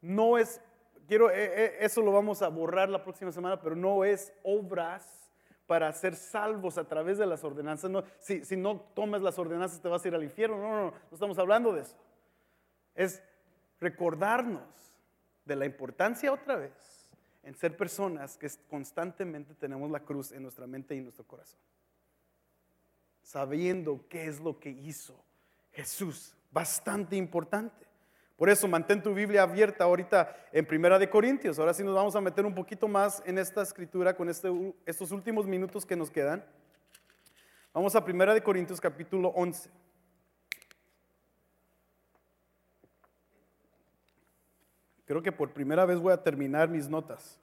[0.00, 0.60] no es,
[1.06, 5.23] quiero, eh, eh, eso lo vamos a borrar la próxima semana, pero no es obras
[5.66, 7.90] para ser salvos a través de las ordenanzas.
[7.90, 10.58] No, si, si no tomas las ordenanzas te vas a ir al infierno.
[10.58, 11.96] No, no, no, no estamos hablando de eso.
[12.94, 13.22] Es
[13.80, 14.62] recordarnos
[15.44, 16.72] de la importancia otra vez
[17.42, 21.60] en ser personas que constantemente tenemos la cruz en nuestra mente y en nuestro corazón.
[23.22, 25.22] Sabiendo qué es lo que hizo
[25.72, 26.34] Jesús.
[26.50, 27.86] Bastante importante.
[28.36, 31.58] Por eso mantén tu Biblia abierta ahorita en Primera de Corintios.
[31.58, 34.48] Ahora sí nos vamos a meter un poquito más en esta escritura con este,
[34.84, 36.44] estos últimos minutos que nos quedan.
[37.72, 39.70] Vamos a Primera de Corintios capítulo 11.
[45.06, 47.38] Creo que por primera vez voy a terminar mis notas.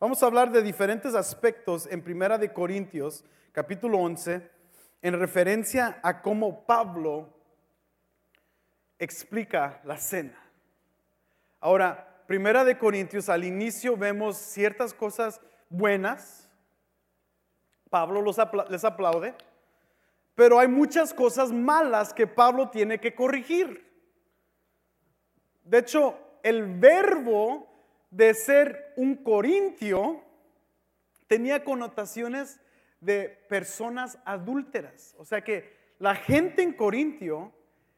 [0.00, 4.48] Vamos a hablar de diferentes aspectos en Primera de Corintios capítulo 11,
[5.02, 7.34] en referencia a cómo Pablo
[8.98, 10.38] explica la cena.
[11.60, 16.48] Ahora, Primera de Corintios, al inicio vemos ciertas cosas buenas.
[17.88, 18.36] Pablo los
[18.68, 19.34] les aplaude,
[20.36, 23.84] pero hay muchas cosas malas que Pablo tiene que corregir.
[25.64, 27.66] De hecho, el verbo
[28.10, 30.22] de ser un corintio
[31.26, 32.60] tenía connotaciones
[33.00, 35.14] de personas adúlteras.
[35.18, 37.52] O sea que la gente en Corintio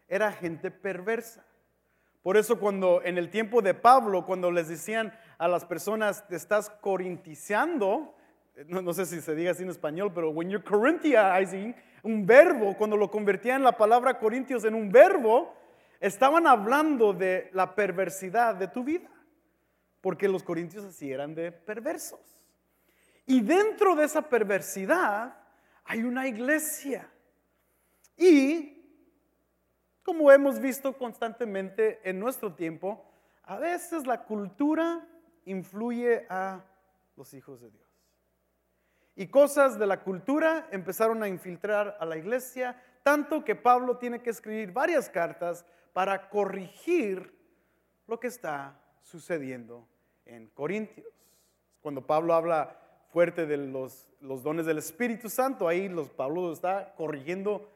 [0.09, 1.45] era gente perversa.
[2.23, 6.37] Por eso cuando en el tiempo de Pablo, cuando les decían a las personas, te
[6.37, 8.15] estás corintizando,
[8.69, 12.97] no, sé si se diga así en español, pero when you're Corinthianizing, un verbo, cuando
[12.97, 15.55] lo convertían la palabra corintios en un verbo,
[16.01, 19.11] estaban hablando de la perversidad de tu vida,
[20.01, 22.42] porque los corintios así eran de perversos.
[23.27, 25.37] Y dentro de esa perversidad
[25.85, 27.09] hay una iglesia.
[28.17, 28.85] Y,
[30.03, 33.05] como hemos visto constantemente en nuestro tiempo,
[33.45, 35.07] a veces la cultura
[35.45, 36.65] influye a
[37.17, 37.83] los hijos de Dios.
[39.15, 44.23] Y cosas de la cultura empezaron a infiltrar a la iglesia, tanto que Pablo tiene
[44.23, 47.39] que escribir varias cartas para corregir
[48.07, 49.87] lo que está sucediendo
[50.25, 51.07] en Corintios.
[51.81, 52.82] Cuando Pablo habla
[53.13, 55.69] fuerte de los, dones del Espíritu Santo.
[55.69, 57.69] Ahí los, Pablo está corrigiendo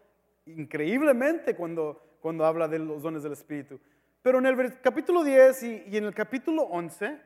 [0.46, 3.78] increíblemente cuando, cuando habla de los dones del Espíritu.
[4.22, 7.20] Pero en el capítulo 10 y, en el capítulo 11,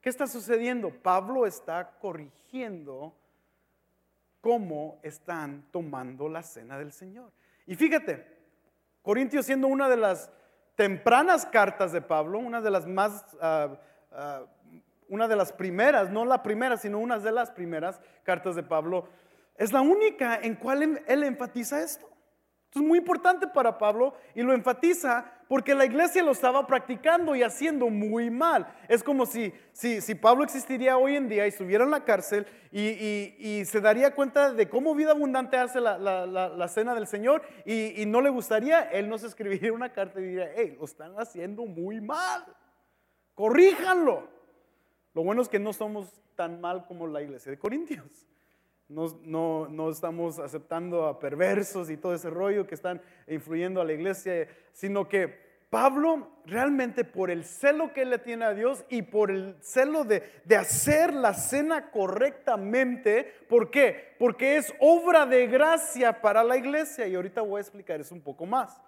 [0.00, 0.90] ¿qué está sucediendo?
[0.90, 3.14] Pablo está corrigiendo
[4.40, 7.32] cómo están tomando la cena del Señor.
[7.66, 8.26] Y fíjate,
[9.02, 10.30] Corintios siendo una de las
[10.76, 13.74] tempranas cartas de Pablo, una de las más uh,
[15.08, 19.08] una de las primeras, no la primera, sino una de las primeras cartas de Pablo,
[19.56, 22.14] es la única en cual él enfatiza esto.
[22.74, 27.44] Es muy importante para Pablo y lo enfatiza porque la iglesia lo estaba practicando y
[27.44, 28.66] haciendo muy mal.
[28.88, 32.48] Es como si, si, si Pablo existiría hoy en día y estuviera en la cárcel
[32.72, 38.06] y, se daría cuenta de cómo vida abundante hace la, cena del Señor y, y,
[38.06, 42.00] no le gustaría, él nos escribiría una carta y diría, hey, lo están haciendo muy
[42.00, 42.44] mal,
[43.34, 44.33] corríjanlo.
[45.14, 48.26] Lo bueno es que no somos tan mal como la iglesia de Corintios.
[48.88, 53.92] No, no, estamos aceptando a perversos y todo ese rollo que están influyendo a la
[53.92, 59.30] iglesia, sino que Pablo realmente por el celo que le tiene a Dios y por
[59.30, 64.14] el celo de, de, hacer la cena correctamente, ¿por qué?
[64.18, 68.20] Porque es obra de gracia para la iglesia y ahorita voy a explicar eso un
[68.20, 68.80] poco más.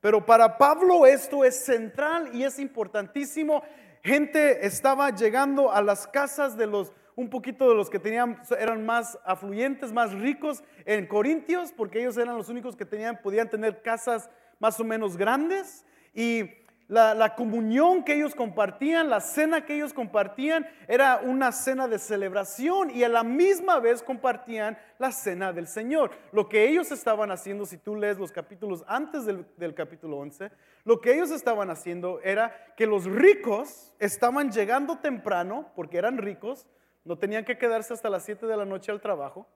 [0.00, 3.62] Pero para Pablo esto es central y es importantísimo
[4.02, 8.84] gente estaba llegando a las casas de los, un poquito de los que tenían, eran
[8.84, 13.82] más afluyentes, más ricos en Corintios, porque ellos eran los únicos que tenían, podían tener
[13.82, 15.84] casas más o menos grandes.
[16.14, 16.44] Y
[16.90, 22.90] la, comunión que ellos compartían, la cena que ellos compartían, era una cena de celebración
[22.90, 26.10] y a la misma vez compartían la cena del Señor.
[26.32, 30.50] Lo que ellos estaban haciendo, si tú lees los capítulos antes del, del capítulo 11,
[30.84, 36.66] lo que ellos estaban haciendo era que los ricos estaban llegando temprano, porque eran ricos,
[37.04, 39.46] no tenían que quedarse hasta las 7 de la noche al trabajo,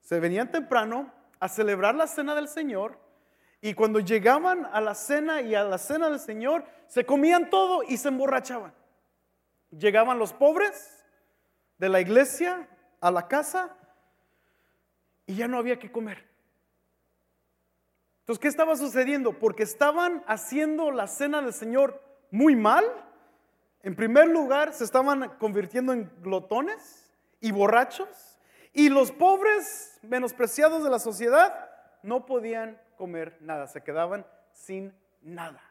[0.00, 3.09] se venían temprano a celebrar la cena del Señor
[3.62, 7.82] y cuando llegaban a la cena y a la cena del Señor, se comían todo
[7.82, 8.72] y se emborrachaban.
[9.70, 11.04] Llegaban los pobres
[11.78, 12.68] de la iglesia
[13.00, 13.76] a la casa
[15.26, 16.26] y ya no había que comer.
[18.20, 19.38] Entonces, ¿qué estaba sucediendo?
[19.38, 22.84] Porque estaban haciendo la cena del Señor muy mal.
[23.82, 28.38] En primer lugar, se estaban convirtiendo en glotones y borrachos.
[28.72, 31.69] Y los pobres, menospreciados de la sociedad,
[32.02, 35.62] no podían comer nada, se quedaban sin nada.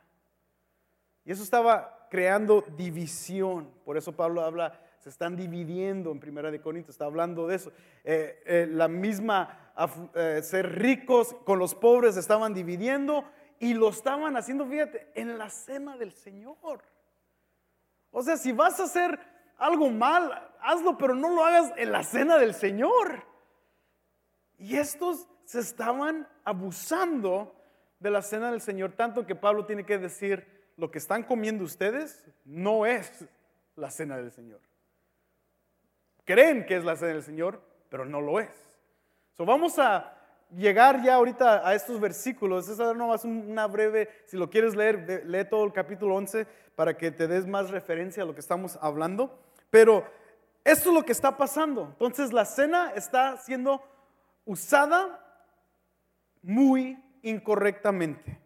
[1.25, 3.71] Y eso estaba creando división.
[3.85, 7.71] Por eso Pablo habla, se están dividiendo en Primera de Corintios, está hablando de eso.
[8.03, 9.73] Eh, eh, la misma,
[10.15, 13.23] eh, ser ricos con los pobres estaban dividiendo
[13.59, 16.83] y lo estaban haciendo, fíjate, en la cena del Señor.
[18.11, 19.19] O sea, si vas a hacer
[19.57, 23.23] algo mal, hazlo, pero no lo hagas en la cena del Señor.
[24.57, 27.55] Y estos se estaban abusando
[27.99, 30.45] de la cena del Señor, tanto que Pablo tiene que decir,
[30.77, 33.25] lo que están comiendo ustedes no es
[33.75, 34.59] la cena del Señor.
[36.23, 38.51] Creen que es la cena del Señor, pero no lo es.
[39.33, 40.15] So, vamos a
[40.55, 42.69] llegar ya ahorita a estos versículos.
[42.69, 42.77] Es
[43.23, 46.45] una breve, si lo quieres leer, lee todo el capítulo 11
[46.75, 49.39] para que te des más referencia a lo que estamos hablando.
[49.71, 50.05] Pero
[50.63, 51.87] esto es lo que está pasando.
[51.93, 53.81] Entonces la cena está siendo
[54.45, 55.25] usada
[56.41, 58.39] muy incorrectamente.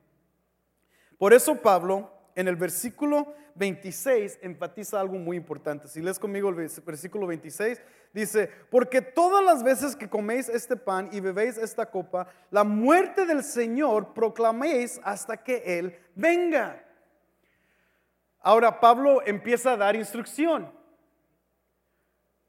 [1.18, 5.88] Por eso Pablo en el versículo 26 enfatiza algo muy importante.
[5.88, 7.82] Si lees conmigo el versículo 26,
[8.12, 13.26] dice, porque todas las veces que coméis este pan y bebéis esta copa, la muerte
[13.26, 16.84] del Señor proclaméis hasta que Él venga.
[18.40, 20.72] Ahora Pablo empieza a dar instrucción.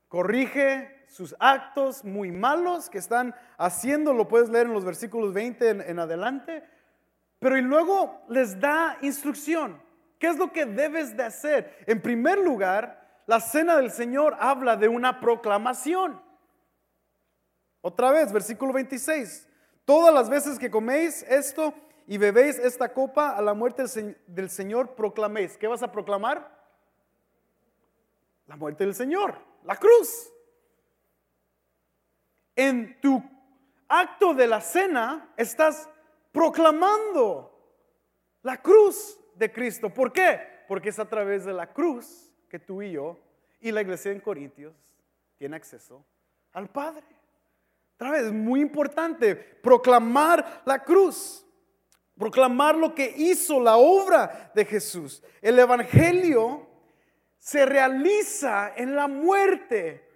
[0.09, 5.89] Corrige sus actos muy malos que están haciendo, lo puedes leer en los versículos 20
[5.89, 6.65] en, adelante,
[7.39, 9.81] pero y luego les da instrucción.
[10.19, 11.85] ¿Qué es lo que debes de hacer?
[11.87, 16.21] En primer lugar, la cena del Señor habla de una proclamación.
[17.81, 19.49] Otra vez, versículo 26.
[19.85, 21.75] Todas las veces que coméis esto
[22.09, 23.85] y bebéis esta copa a la muerte
[24.27, 25.57] del Señor, proclaméis.
[25.59, 26.51] ¿Qué vas a proclamar?
[28.49, 30.34] La muerte del Señor, la cruz
[32.57, 33.23] en tu
[33.89, 35.89] acto de la cena estás
[36.33, 37.51] proclamando
[38.43, 39.91] la cruz de Cristo.
[39.91, 40.41] ¿Por qué?
[40.69, 43.19] Porque es a través de la cruz que tú y yo
[43.61, 44.75] y la iglesia en Corintios
[45.39, 46.05] tiene acceso
[46.53, 47.05] al Padre.
[47.95, 51.47] Otra vez, muy importante proclamar la cruz,
[52.19, 55.23] proclamar lo que hizo la obra de Jesús.
[55.41, 56.67] El Evangelio
[57.39, 60.09] se realiza en la muerte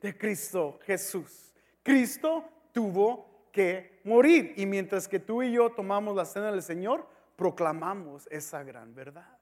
[0.00, 1.43] de Cristo Jesús.
[1.84, 4.54] Cristo tuvo que morir.
[4.56, 7.06] Y mientras que tú y yo tomamos la cena del Señor,
[7.36, 9.38] proclamamos esa gran verdad.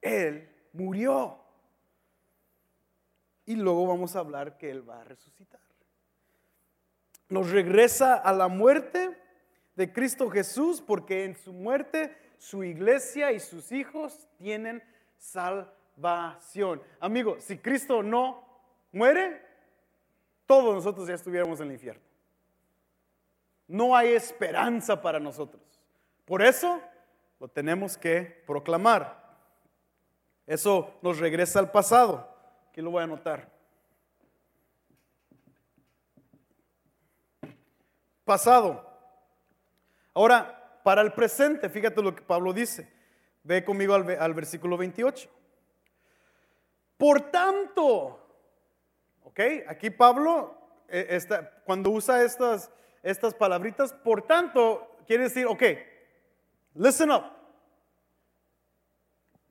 [0.00, 1.40] Él murió.
[3.46, 5.60] Y luego vamos a hablar que Él va a resucitar.
[7.28, 9.18] Nos regresa a la muerte
[9.74, 14.82] de Cristo Jesús porque en su muerte su iglesia y sus hijos tienen
[15.16, 16.82] salvación.
[17.00, 18.44] Amigo, si Cristo no
[18.92, 19.43] muere,
[20.46, 22.02] todos nosotros ya estuviéramos en el infierno.
[23.66, 25.62] No hay esperanza para nosotros.
[26.24, 26.80] Por eso
[27.40, 29.22] lo tenemos que proclamar.
[30.46, 32.28] Eso nos regresa al pasado.
[32.70, 33.50] Aquí lo voy a anotar.
[38.24, 38.90] Pasado.
[40.12, 42.92] Ahora, para el presente, fíjate lo que Pablo dice.
[43.42, 45.28] Ve conmigo al, al versículo 28.
[46.96, 48.23] Por tanto,
[49.66, 50.56] Aquí Pablo,
[50.88, 51.18] eh,
[51.64, 52.70] cuando usa estas,
[53.02, 55.62] estas palabritas, por tanto, quiere decir, ok,
[56.74, 57.24] listen up.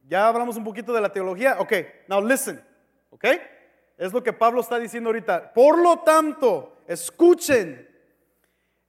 [0.07, 1.73] Ya hablamos un poquito de la teología, ok,
[2.07, 2.63] now listen,
[3.09, 3.25] ok.
[3.97, 5.53] Es lo que Pablo está diciendo ahorita.
[5.53, 7.89] Por lo tanto, escuchen,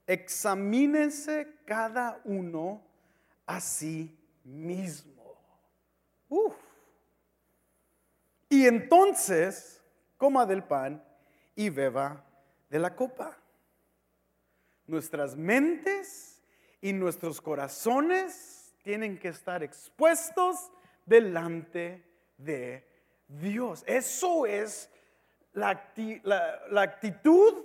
[0.07, 2.83] examínense cada uno
[3.47, 5.15] a sí mismo.
[8.49, 9.84] Y entonces
[10.17, 11.03] coma del pan
[11.55, 12.25] y beba
[12.71, 13.39] de la copa.
[14.87, 16.43] Nuestras mentes
[16.81, 20.71] y nuestros corazones tienen que estar expuestos
[21.07, 22.05] delante
[22.37, 22.87] de
[23.27, 23.83] Dios.
[23.87, 24.91] Eso es
[25.55, 25.71] la,
[26.77, 27.65] actitud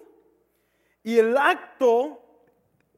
[1.03, 2.21] y el acto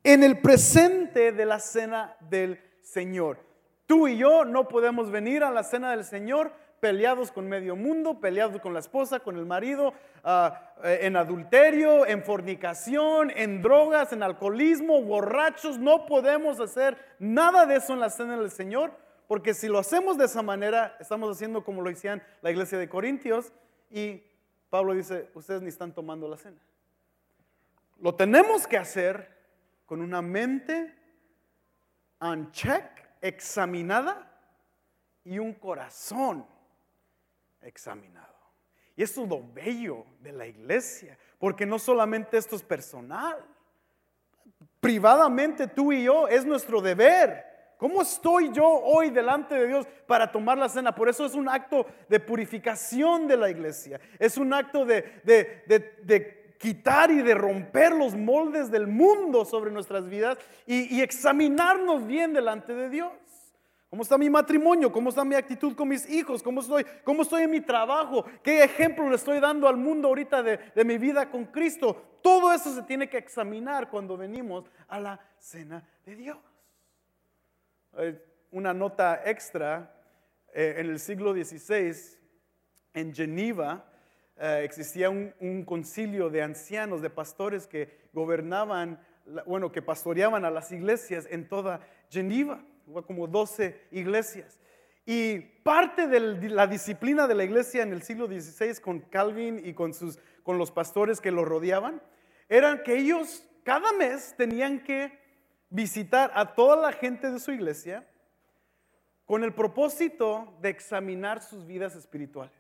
[0.04, 3.40] en el presente de la cena del Señor.
[3.88, 8.20] Tú y yo no podemos venir a la cena del Señor peleados con medio mundo,
[8.20, 14.12] peleados con la esposa, con el marido, ah, eh, en adulterio, en fornicación, en drogas,
[14.12, 15.78] en alcoholismo, borrachos.
[15.78, 18.92] No podemos hacer nada de eso en la cena del Señor,
[19.28, 22.90] porque si lo hacemos de esa manera, estamos haciendo como lo decían la iglesia de
[22.90, 23.54] Corintios
[23.92, 24.24] y
[24.72, 26.60] Pablo dice, ustedes ni están tomando la cena.
[28.00, 29.30] Lo tenemos que hacer
[29.86, 30.96] con una mente
[32.20, 32.84] on check,
[33.22, 34.32] examinada
[35.24, 36.48] y un corazón
[37.62, 38.36] examinado.
[38.96, 43.38] Y esto es lo bello de la iglesia, porque no solamente esto es personal,
[44.80, 47.46] privadamente tú y yo es nuestro deber.
[47.78, 50.94] ¿Cómo estoy yo hoy delante de Dios para tomar la cena?
[50.94, 54.00] Por eso es un acto de purificación de la iglesia.
[54.20, 60.08] Es un acto de, de, quitar y de romper los moldes del mundo sobre nuestras
[60.08, 60.38] vidas
[60.68, 63.12] y examinarnos bien delante de Dios.
[63.92, 64.90] ¿Cómo está mi matrimonio?
[64.90, 66.42] ¿Cómo está mi actitud con mis hijos?
[66.42, 68.24] ¿Cómo estoy, cómo estoy en mi trabajo?
[68.42, 72.20] ¿Qué ejemplo le estoy dando al mundo ahorita de, mi vida con Cristo?
[72.22, 76.38] Todo eso se tiene que examinar cuando venimos a la cena de Dios.
[78.52, 79.94] Una nota extra,
[80.54, 82.18] eh, en el siglo XVI,
[82.94, 83.92] en Geneva,
[84.38, 89.02] eh, existía un, un, concilio de ancianos, de pastores que gobernaban,
[89.46, 92.64] bueno, que pastoreaban a las iglesias en toda Geneva
[93.06, 94.60] como 12 iglesias.
[95.06, 99.74] Y parte de la disciplina de la iglesia en el siglo XVI con Calvin y
[99.74, 102.02] con, sus, con los pastores que lo rodeaban,
[102.48, 105.20] era que ellos cada mes tenían que
[105.70, 108.08] visitar a toda la gente de su iglesia
[109.26, 112.54] con el propósito de examinar sus vidas espirituales.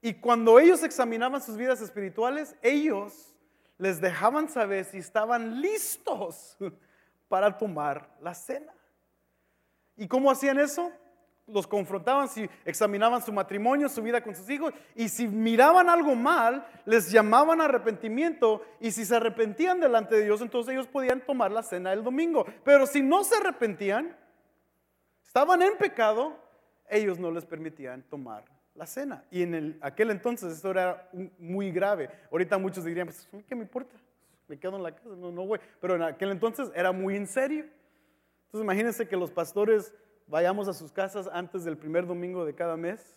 [0.00, 3.34] Y cuando ellos examinaban sus vidas espirituales, ellos
[3.78, 6.56] les dejaban saber si estaban listos
[7.28, 8.72] para tomar la cena.
[9.98, 10.90] ¿Y cómo hacían eso?
[11.46, 16.14] Los confrontaban si examinaban su matrimonio, su vida con sus hijos, y si miraban algo
[16.14, 21.50] mal, les llamaban arrepentimiento, y si se arrepentían delante de Dios, entonces ellos podían tomar
[21.50, 22.46] la cena el domingo.
[22.64, 24.16] Pero si no se arrepentían,
[25.26, 26.36] estaban en pecado,
[26.88, 28.44] ellos no les permitían tomar
[28.74, 29.24] la cena.
[29.30, 32.08] Y en el, aquel entonces esto era muy grave.
[32.30, 33.96] Ahorita muchos dirían, pues, ¿qué me importa?
[34.46, 35.58] Me quedo en la casa, no, no voy.
[35.80, 37.66] Pero en aquel entonces era muy en serio.
[38.48, 39.92] Entonces imagínense que los pastores
[40.26, 43.14] vayamos a sus casas antes del primer domingo de cada mes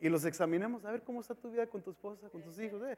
[0.00, 2.82] y los examinemos, a ver cómo está tu vida con tu esposa, con tus hijos.
[2.82, 2.96] Eh,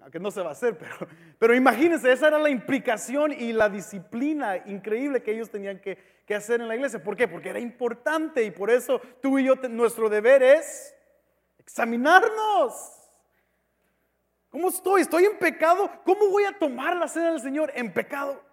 [0.00, 0.94] aunque no se va a hacer, pero,
[1.40, 5.98] pero imagínense, esa era la implicación y la disciplina increíble que ellos tenían que,
[6.32, 7.02] hacer en la iglesia.
[7.02, 7.26] ¿Por qué?
[7.26, 10.94] Porque era importante y por eso tú y yo, nuestro deber es
[11.58, 12.94] examinarnos.
[14.50, 15.02] ¿Cómo estoy?
[15.02, 15.90] ¿Estoy en pecado?
[16.04, 18.47] ¿Cómo voy a tomar la cena del Señor en pecado?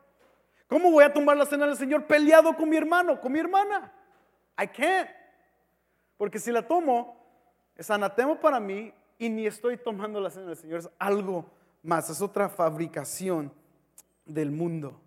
[0.68, 3.92] ¿Cómo voy a tomar la cena del Señor peleado con mi hermano, con mi hermana?
[4.58, 5.10] I can't.
[6.18, 7.24] Porque si la tomo,
[7.76, 10.80] es anatema para mí y ni estoy tomando la cena del Señor.
[10.80, 11.46] Es algo
[11.84, 13.52] más, es otra fabricación
[14.26, 15.00] del mundo.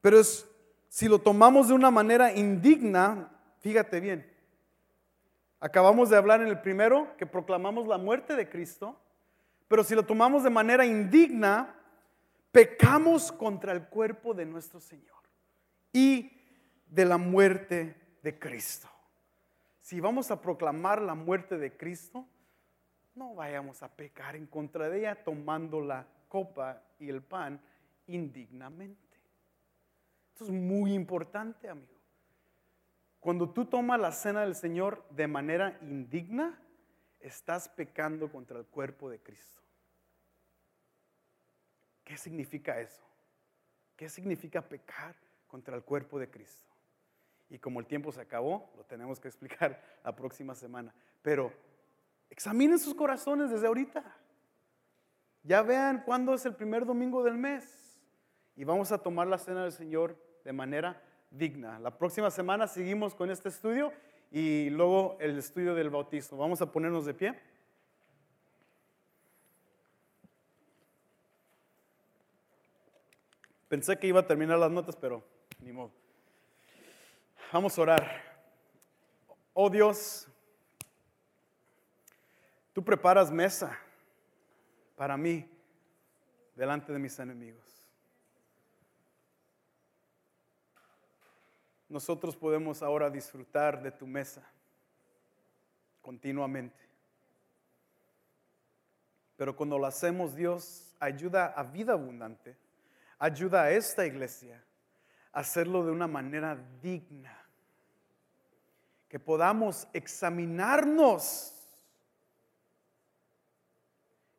[0.00, 0.48] Pero es,
[0.88, 3.30] si lo tomamos de una manera indigna,
[3.60, 4.30] fíjate bien,
[5.58, 8.96] acabamos de hablar en el primero que proclamamos la muerte de Cristo,
[9.68, 11.74] pero si lo tomamos de manera indigna,
[12.56, 15.20] pecamos contra el cuerpo de nuestro Señor
[15.92, 16.40] y
[16.86, 18.88] de la muerte de Cristo.
[19.82, 22.26] Si vamos a proclamar la muerte de Cristo,
[23.14, 27.60] no vayamos a pecar en contra de ella tomando la copa y el pan
[28.06, 29.18] indignamente.
[30.32, 32.00] Esto es muy importante, amigo.
[33.20, 36.58] Cuando tú tomas la cena del Señor de manera indigna,
[37.20, 39.65] estás pecando contra el cuerpo de Cristo.
[42.06, 43.02] ¿Qué significa eso?
[43.96, 45.16] ¿Qué significa pecar
[45.48, 46.68] contra el cuerpo de Cristo?
[47.50, 50.94] Y como el tiempo se acabó, lo tenemos que explicar la próxima semana.
[51.20, 51.52] Pero
[52.30, 54.04] examinen sus corazones desde ahorita.
[55.42, 58.00] Ya vean cuándo es el primer domingo del mes.
[58.54, 61.02] Y vamos a tomar la cena del Señor de manera
[61.32, 61.80] digna.
[61.80, 63.92] La próxima semana seguimos con este estudio
[64.30, 66.38] y luego el estudio del bautismo.
[66.38, 67.40] Vamos a ponernos de pie.
[73.76, 75.22] Pensé que iba a terminar las notas, pero
[75.60, 75.92] ni modo.
[77.52, 78.22] Vamos a orar.
[79.52, 80.26] Oh Dios,
[82.72, 83.78] tú preparas mesa
[84.96, 85.46] para mí
[86.54, 87.86] delante de mis enemigos.
[91.90, 94.42] nosotros podemos ahora disfrutar de tu mesa
[96.00, 96.82] continuamente.
[99.36, 102.56] Pero cuando lo hacemos, Dios ayuda a vida abundante,
[103.18, 104.62] ayuda a esta iglesia
[105.32, 107.42] a hacerlo de una manera digna.
[109.08, 111.52] Que podamos examinarnos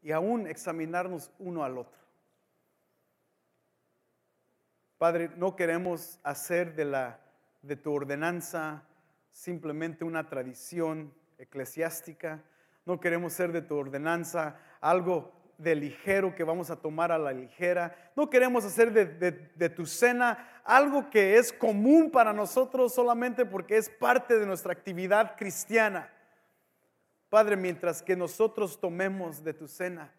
[0.01, 1.97] y aún examinarnos uno al otro.
[4.97, 7.19] Padre, no queremos hacer de, la,
[7.61, 8.84] de tu ordenanza
[9.32, 12.43] simplemente una tradición eclesiástica.
[12.86, 17.32] No queremos ser de tu ordenanza algo de ligero que vamos a tomar a la
[17.32, 18.12] ligera.
[18.16, 23.89] No queremos hacer de, tu cena algo que es común para nosotros solamente porque es
[23.89, 26.12] parte de nuestra actividad cristiana.
[27.30, 30.14] Padre, mientras que nosotros tomemos de tu cena,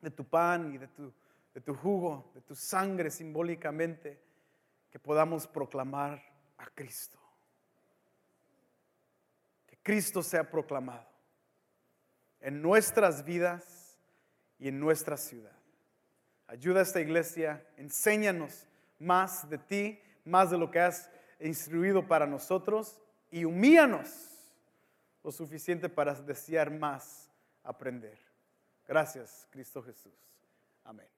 [0.00, 1.12] de tu pan y de tu,
[1.54, 4.20] de tu jugo, de tu sangre simbólicamente,
[4.90, 6.22] que podamos proclamar
[6.58, 7.18] a Cristo.
[9.66, 11.08] Que Cristo sea proclamado
[12.40, 13.77] en nuestras vidas
[14.58, 15.56] y en nuestra ciudad.
[16.46, 18.66] Ayuda a esta iglesia, enséñanos
[18.98, 22.98] más de ti, más de lo que has instruido para nosotros
[23.30, 24.08] y humíanos
[25.22, 27.30] lo suficiente para desear más
[27.62, 28.18] aprender.
[28.86, 30.14] Gracias, Cristo Jesús.
[30.84, 31.17] Amén.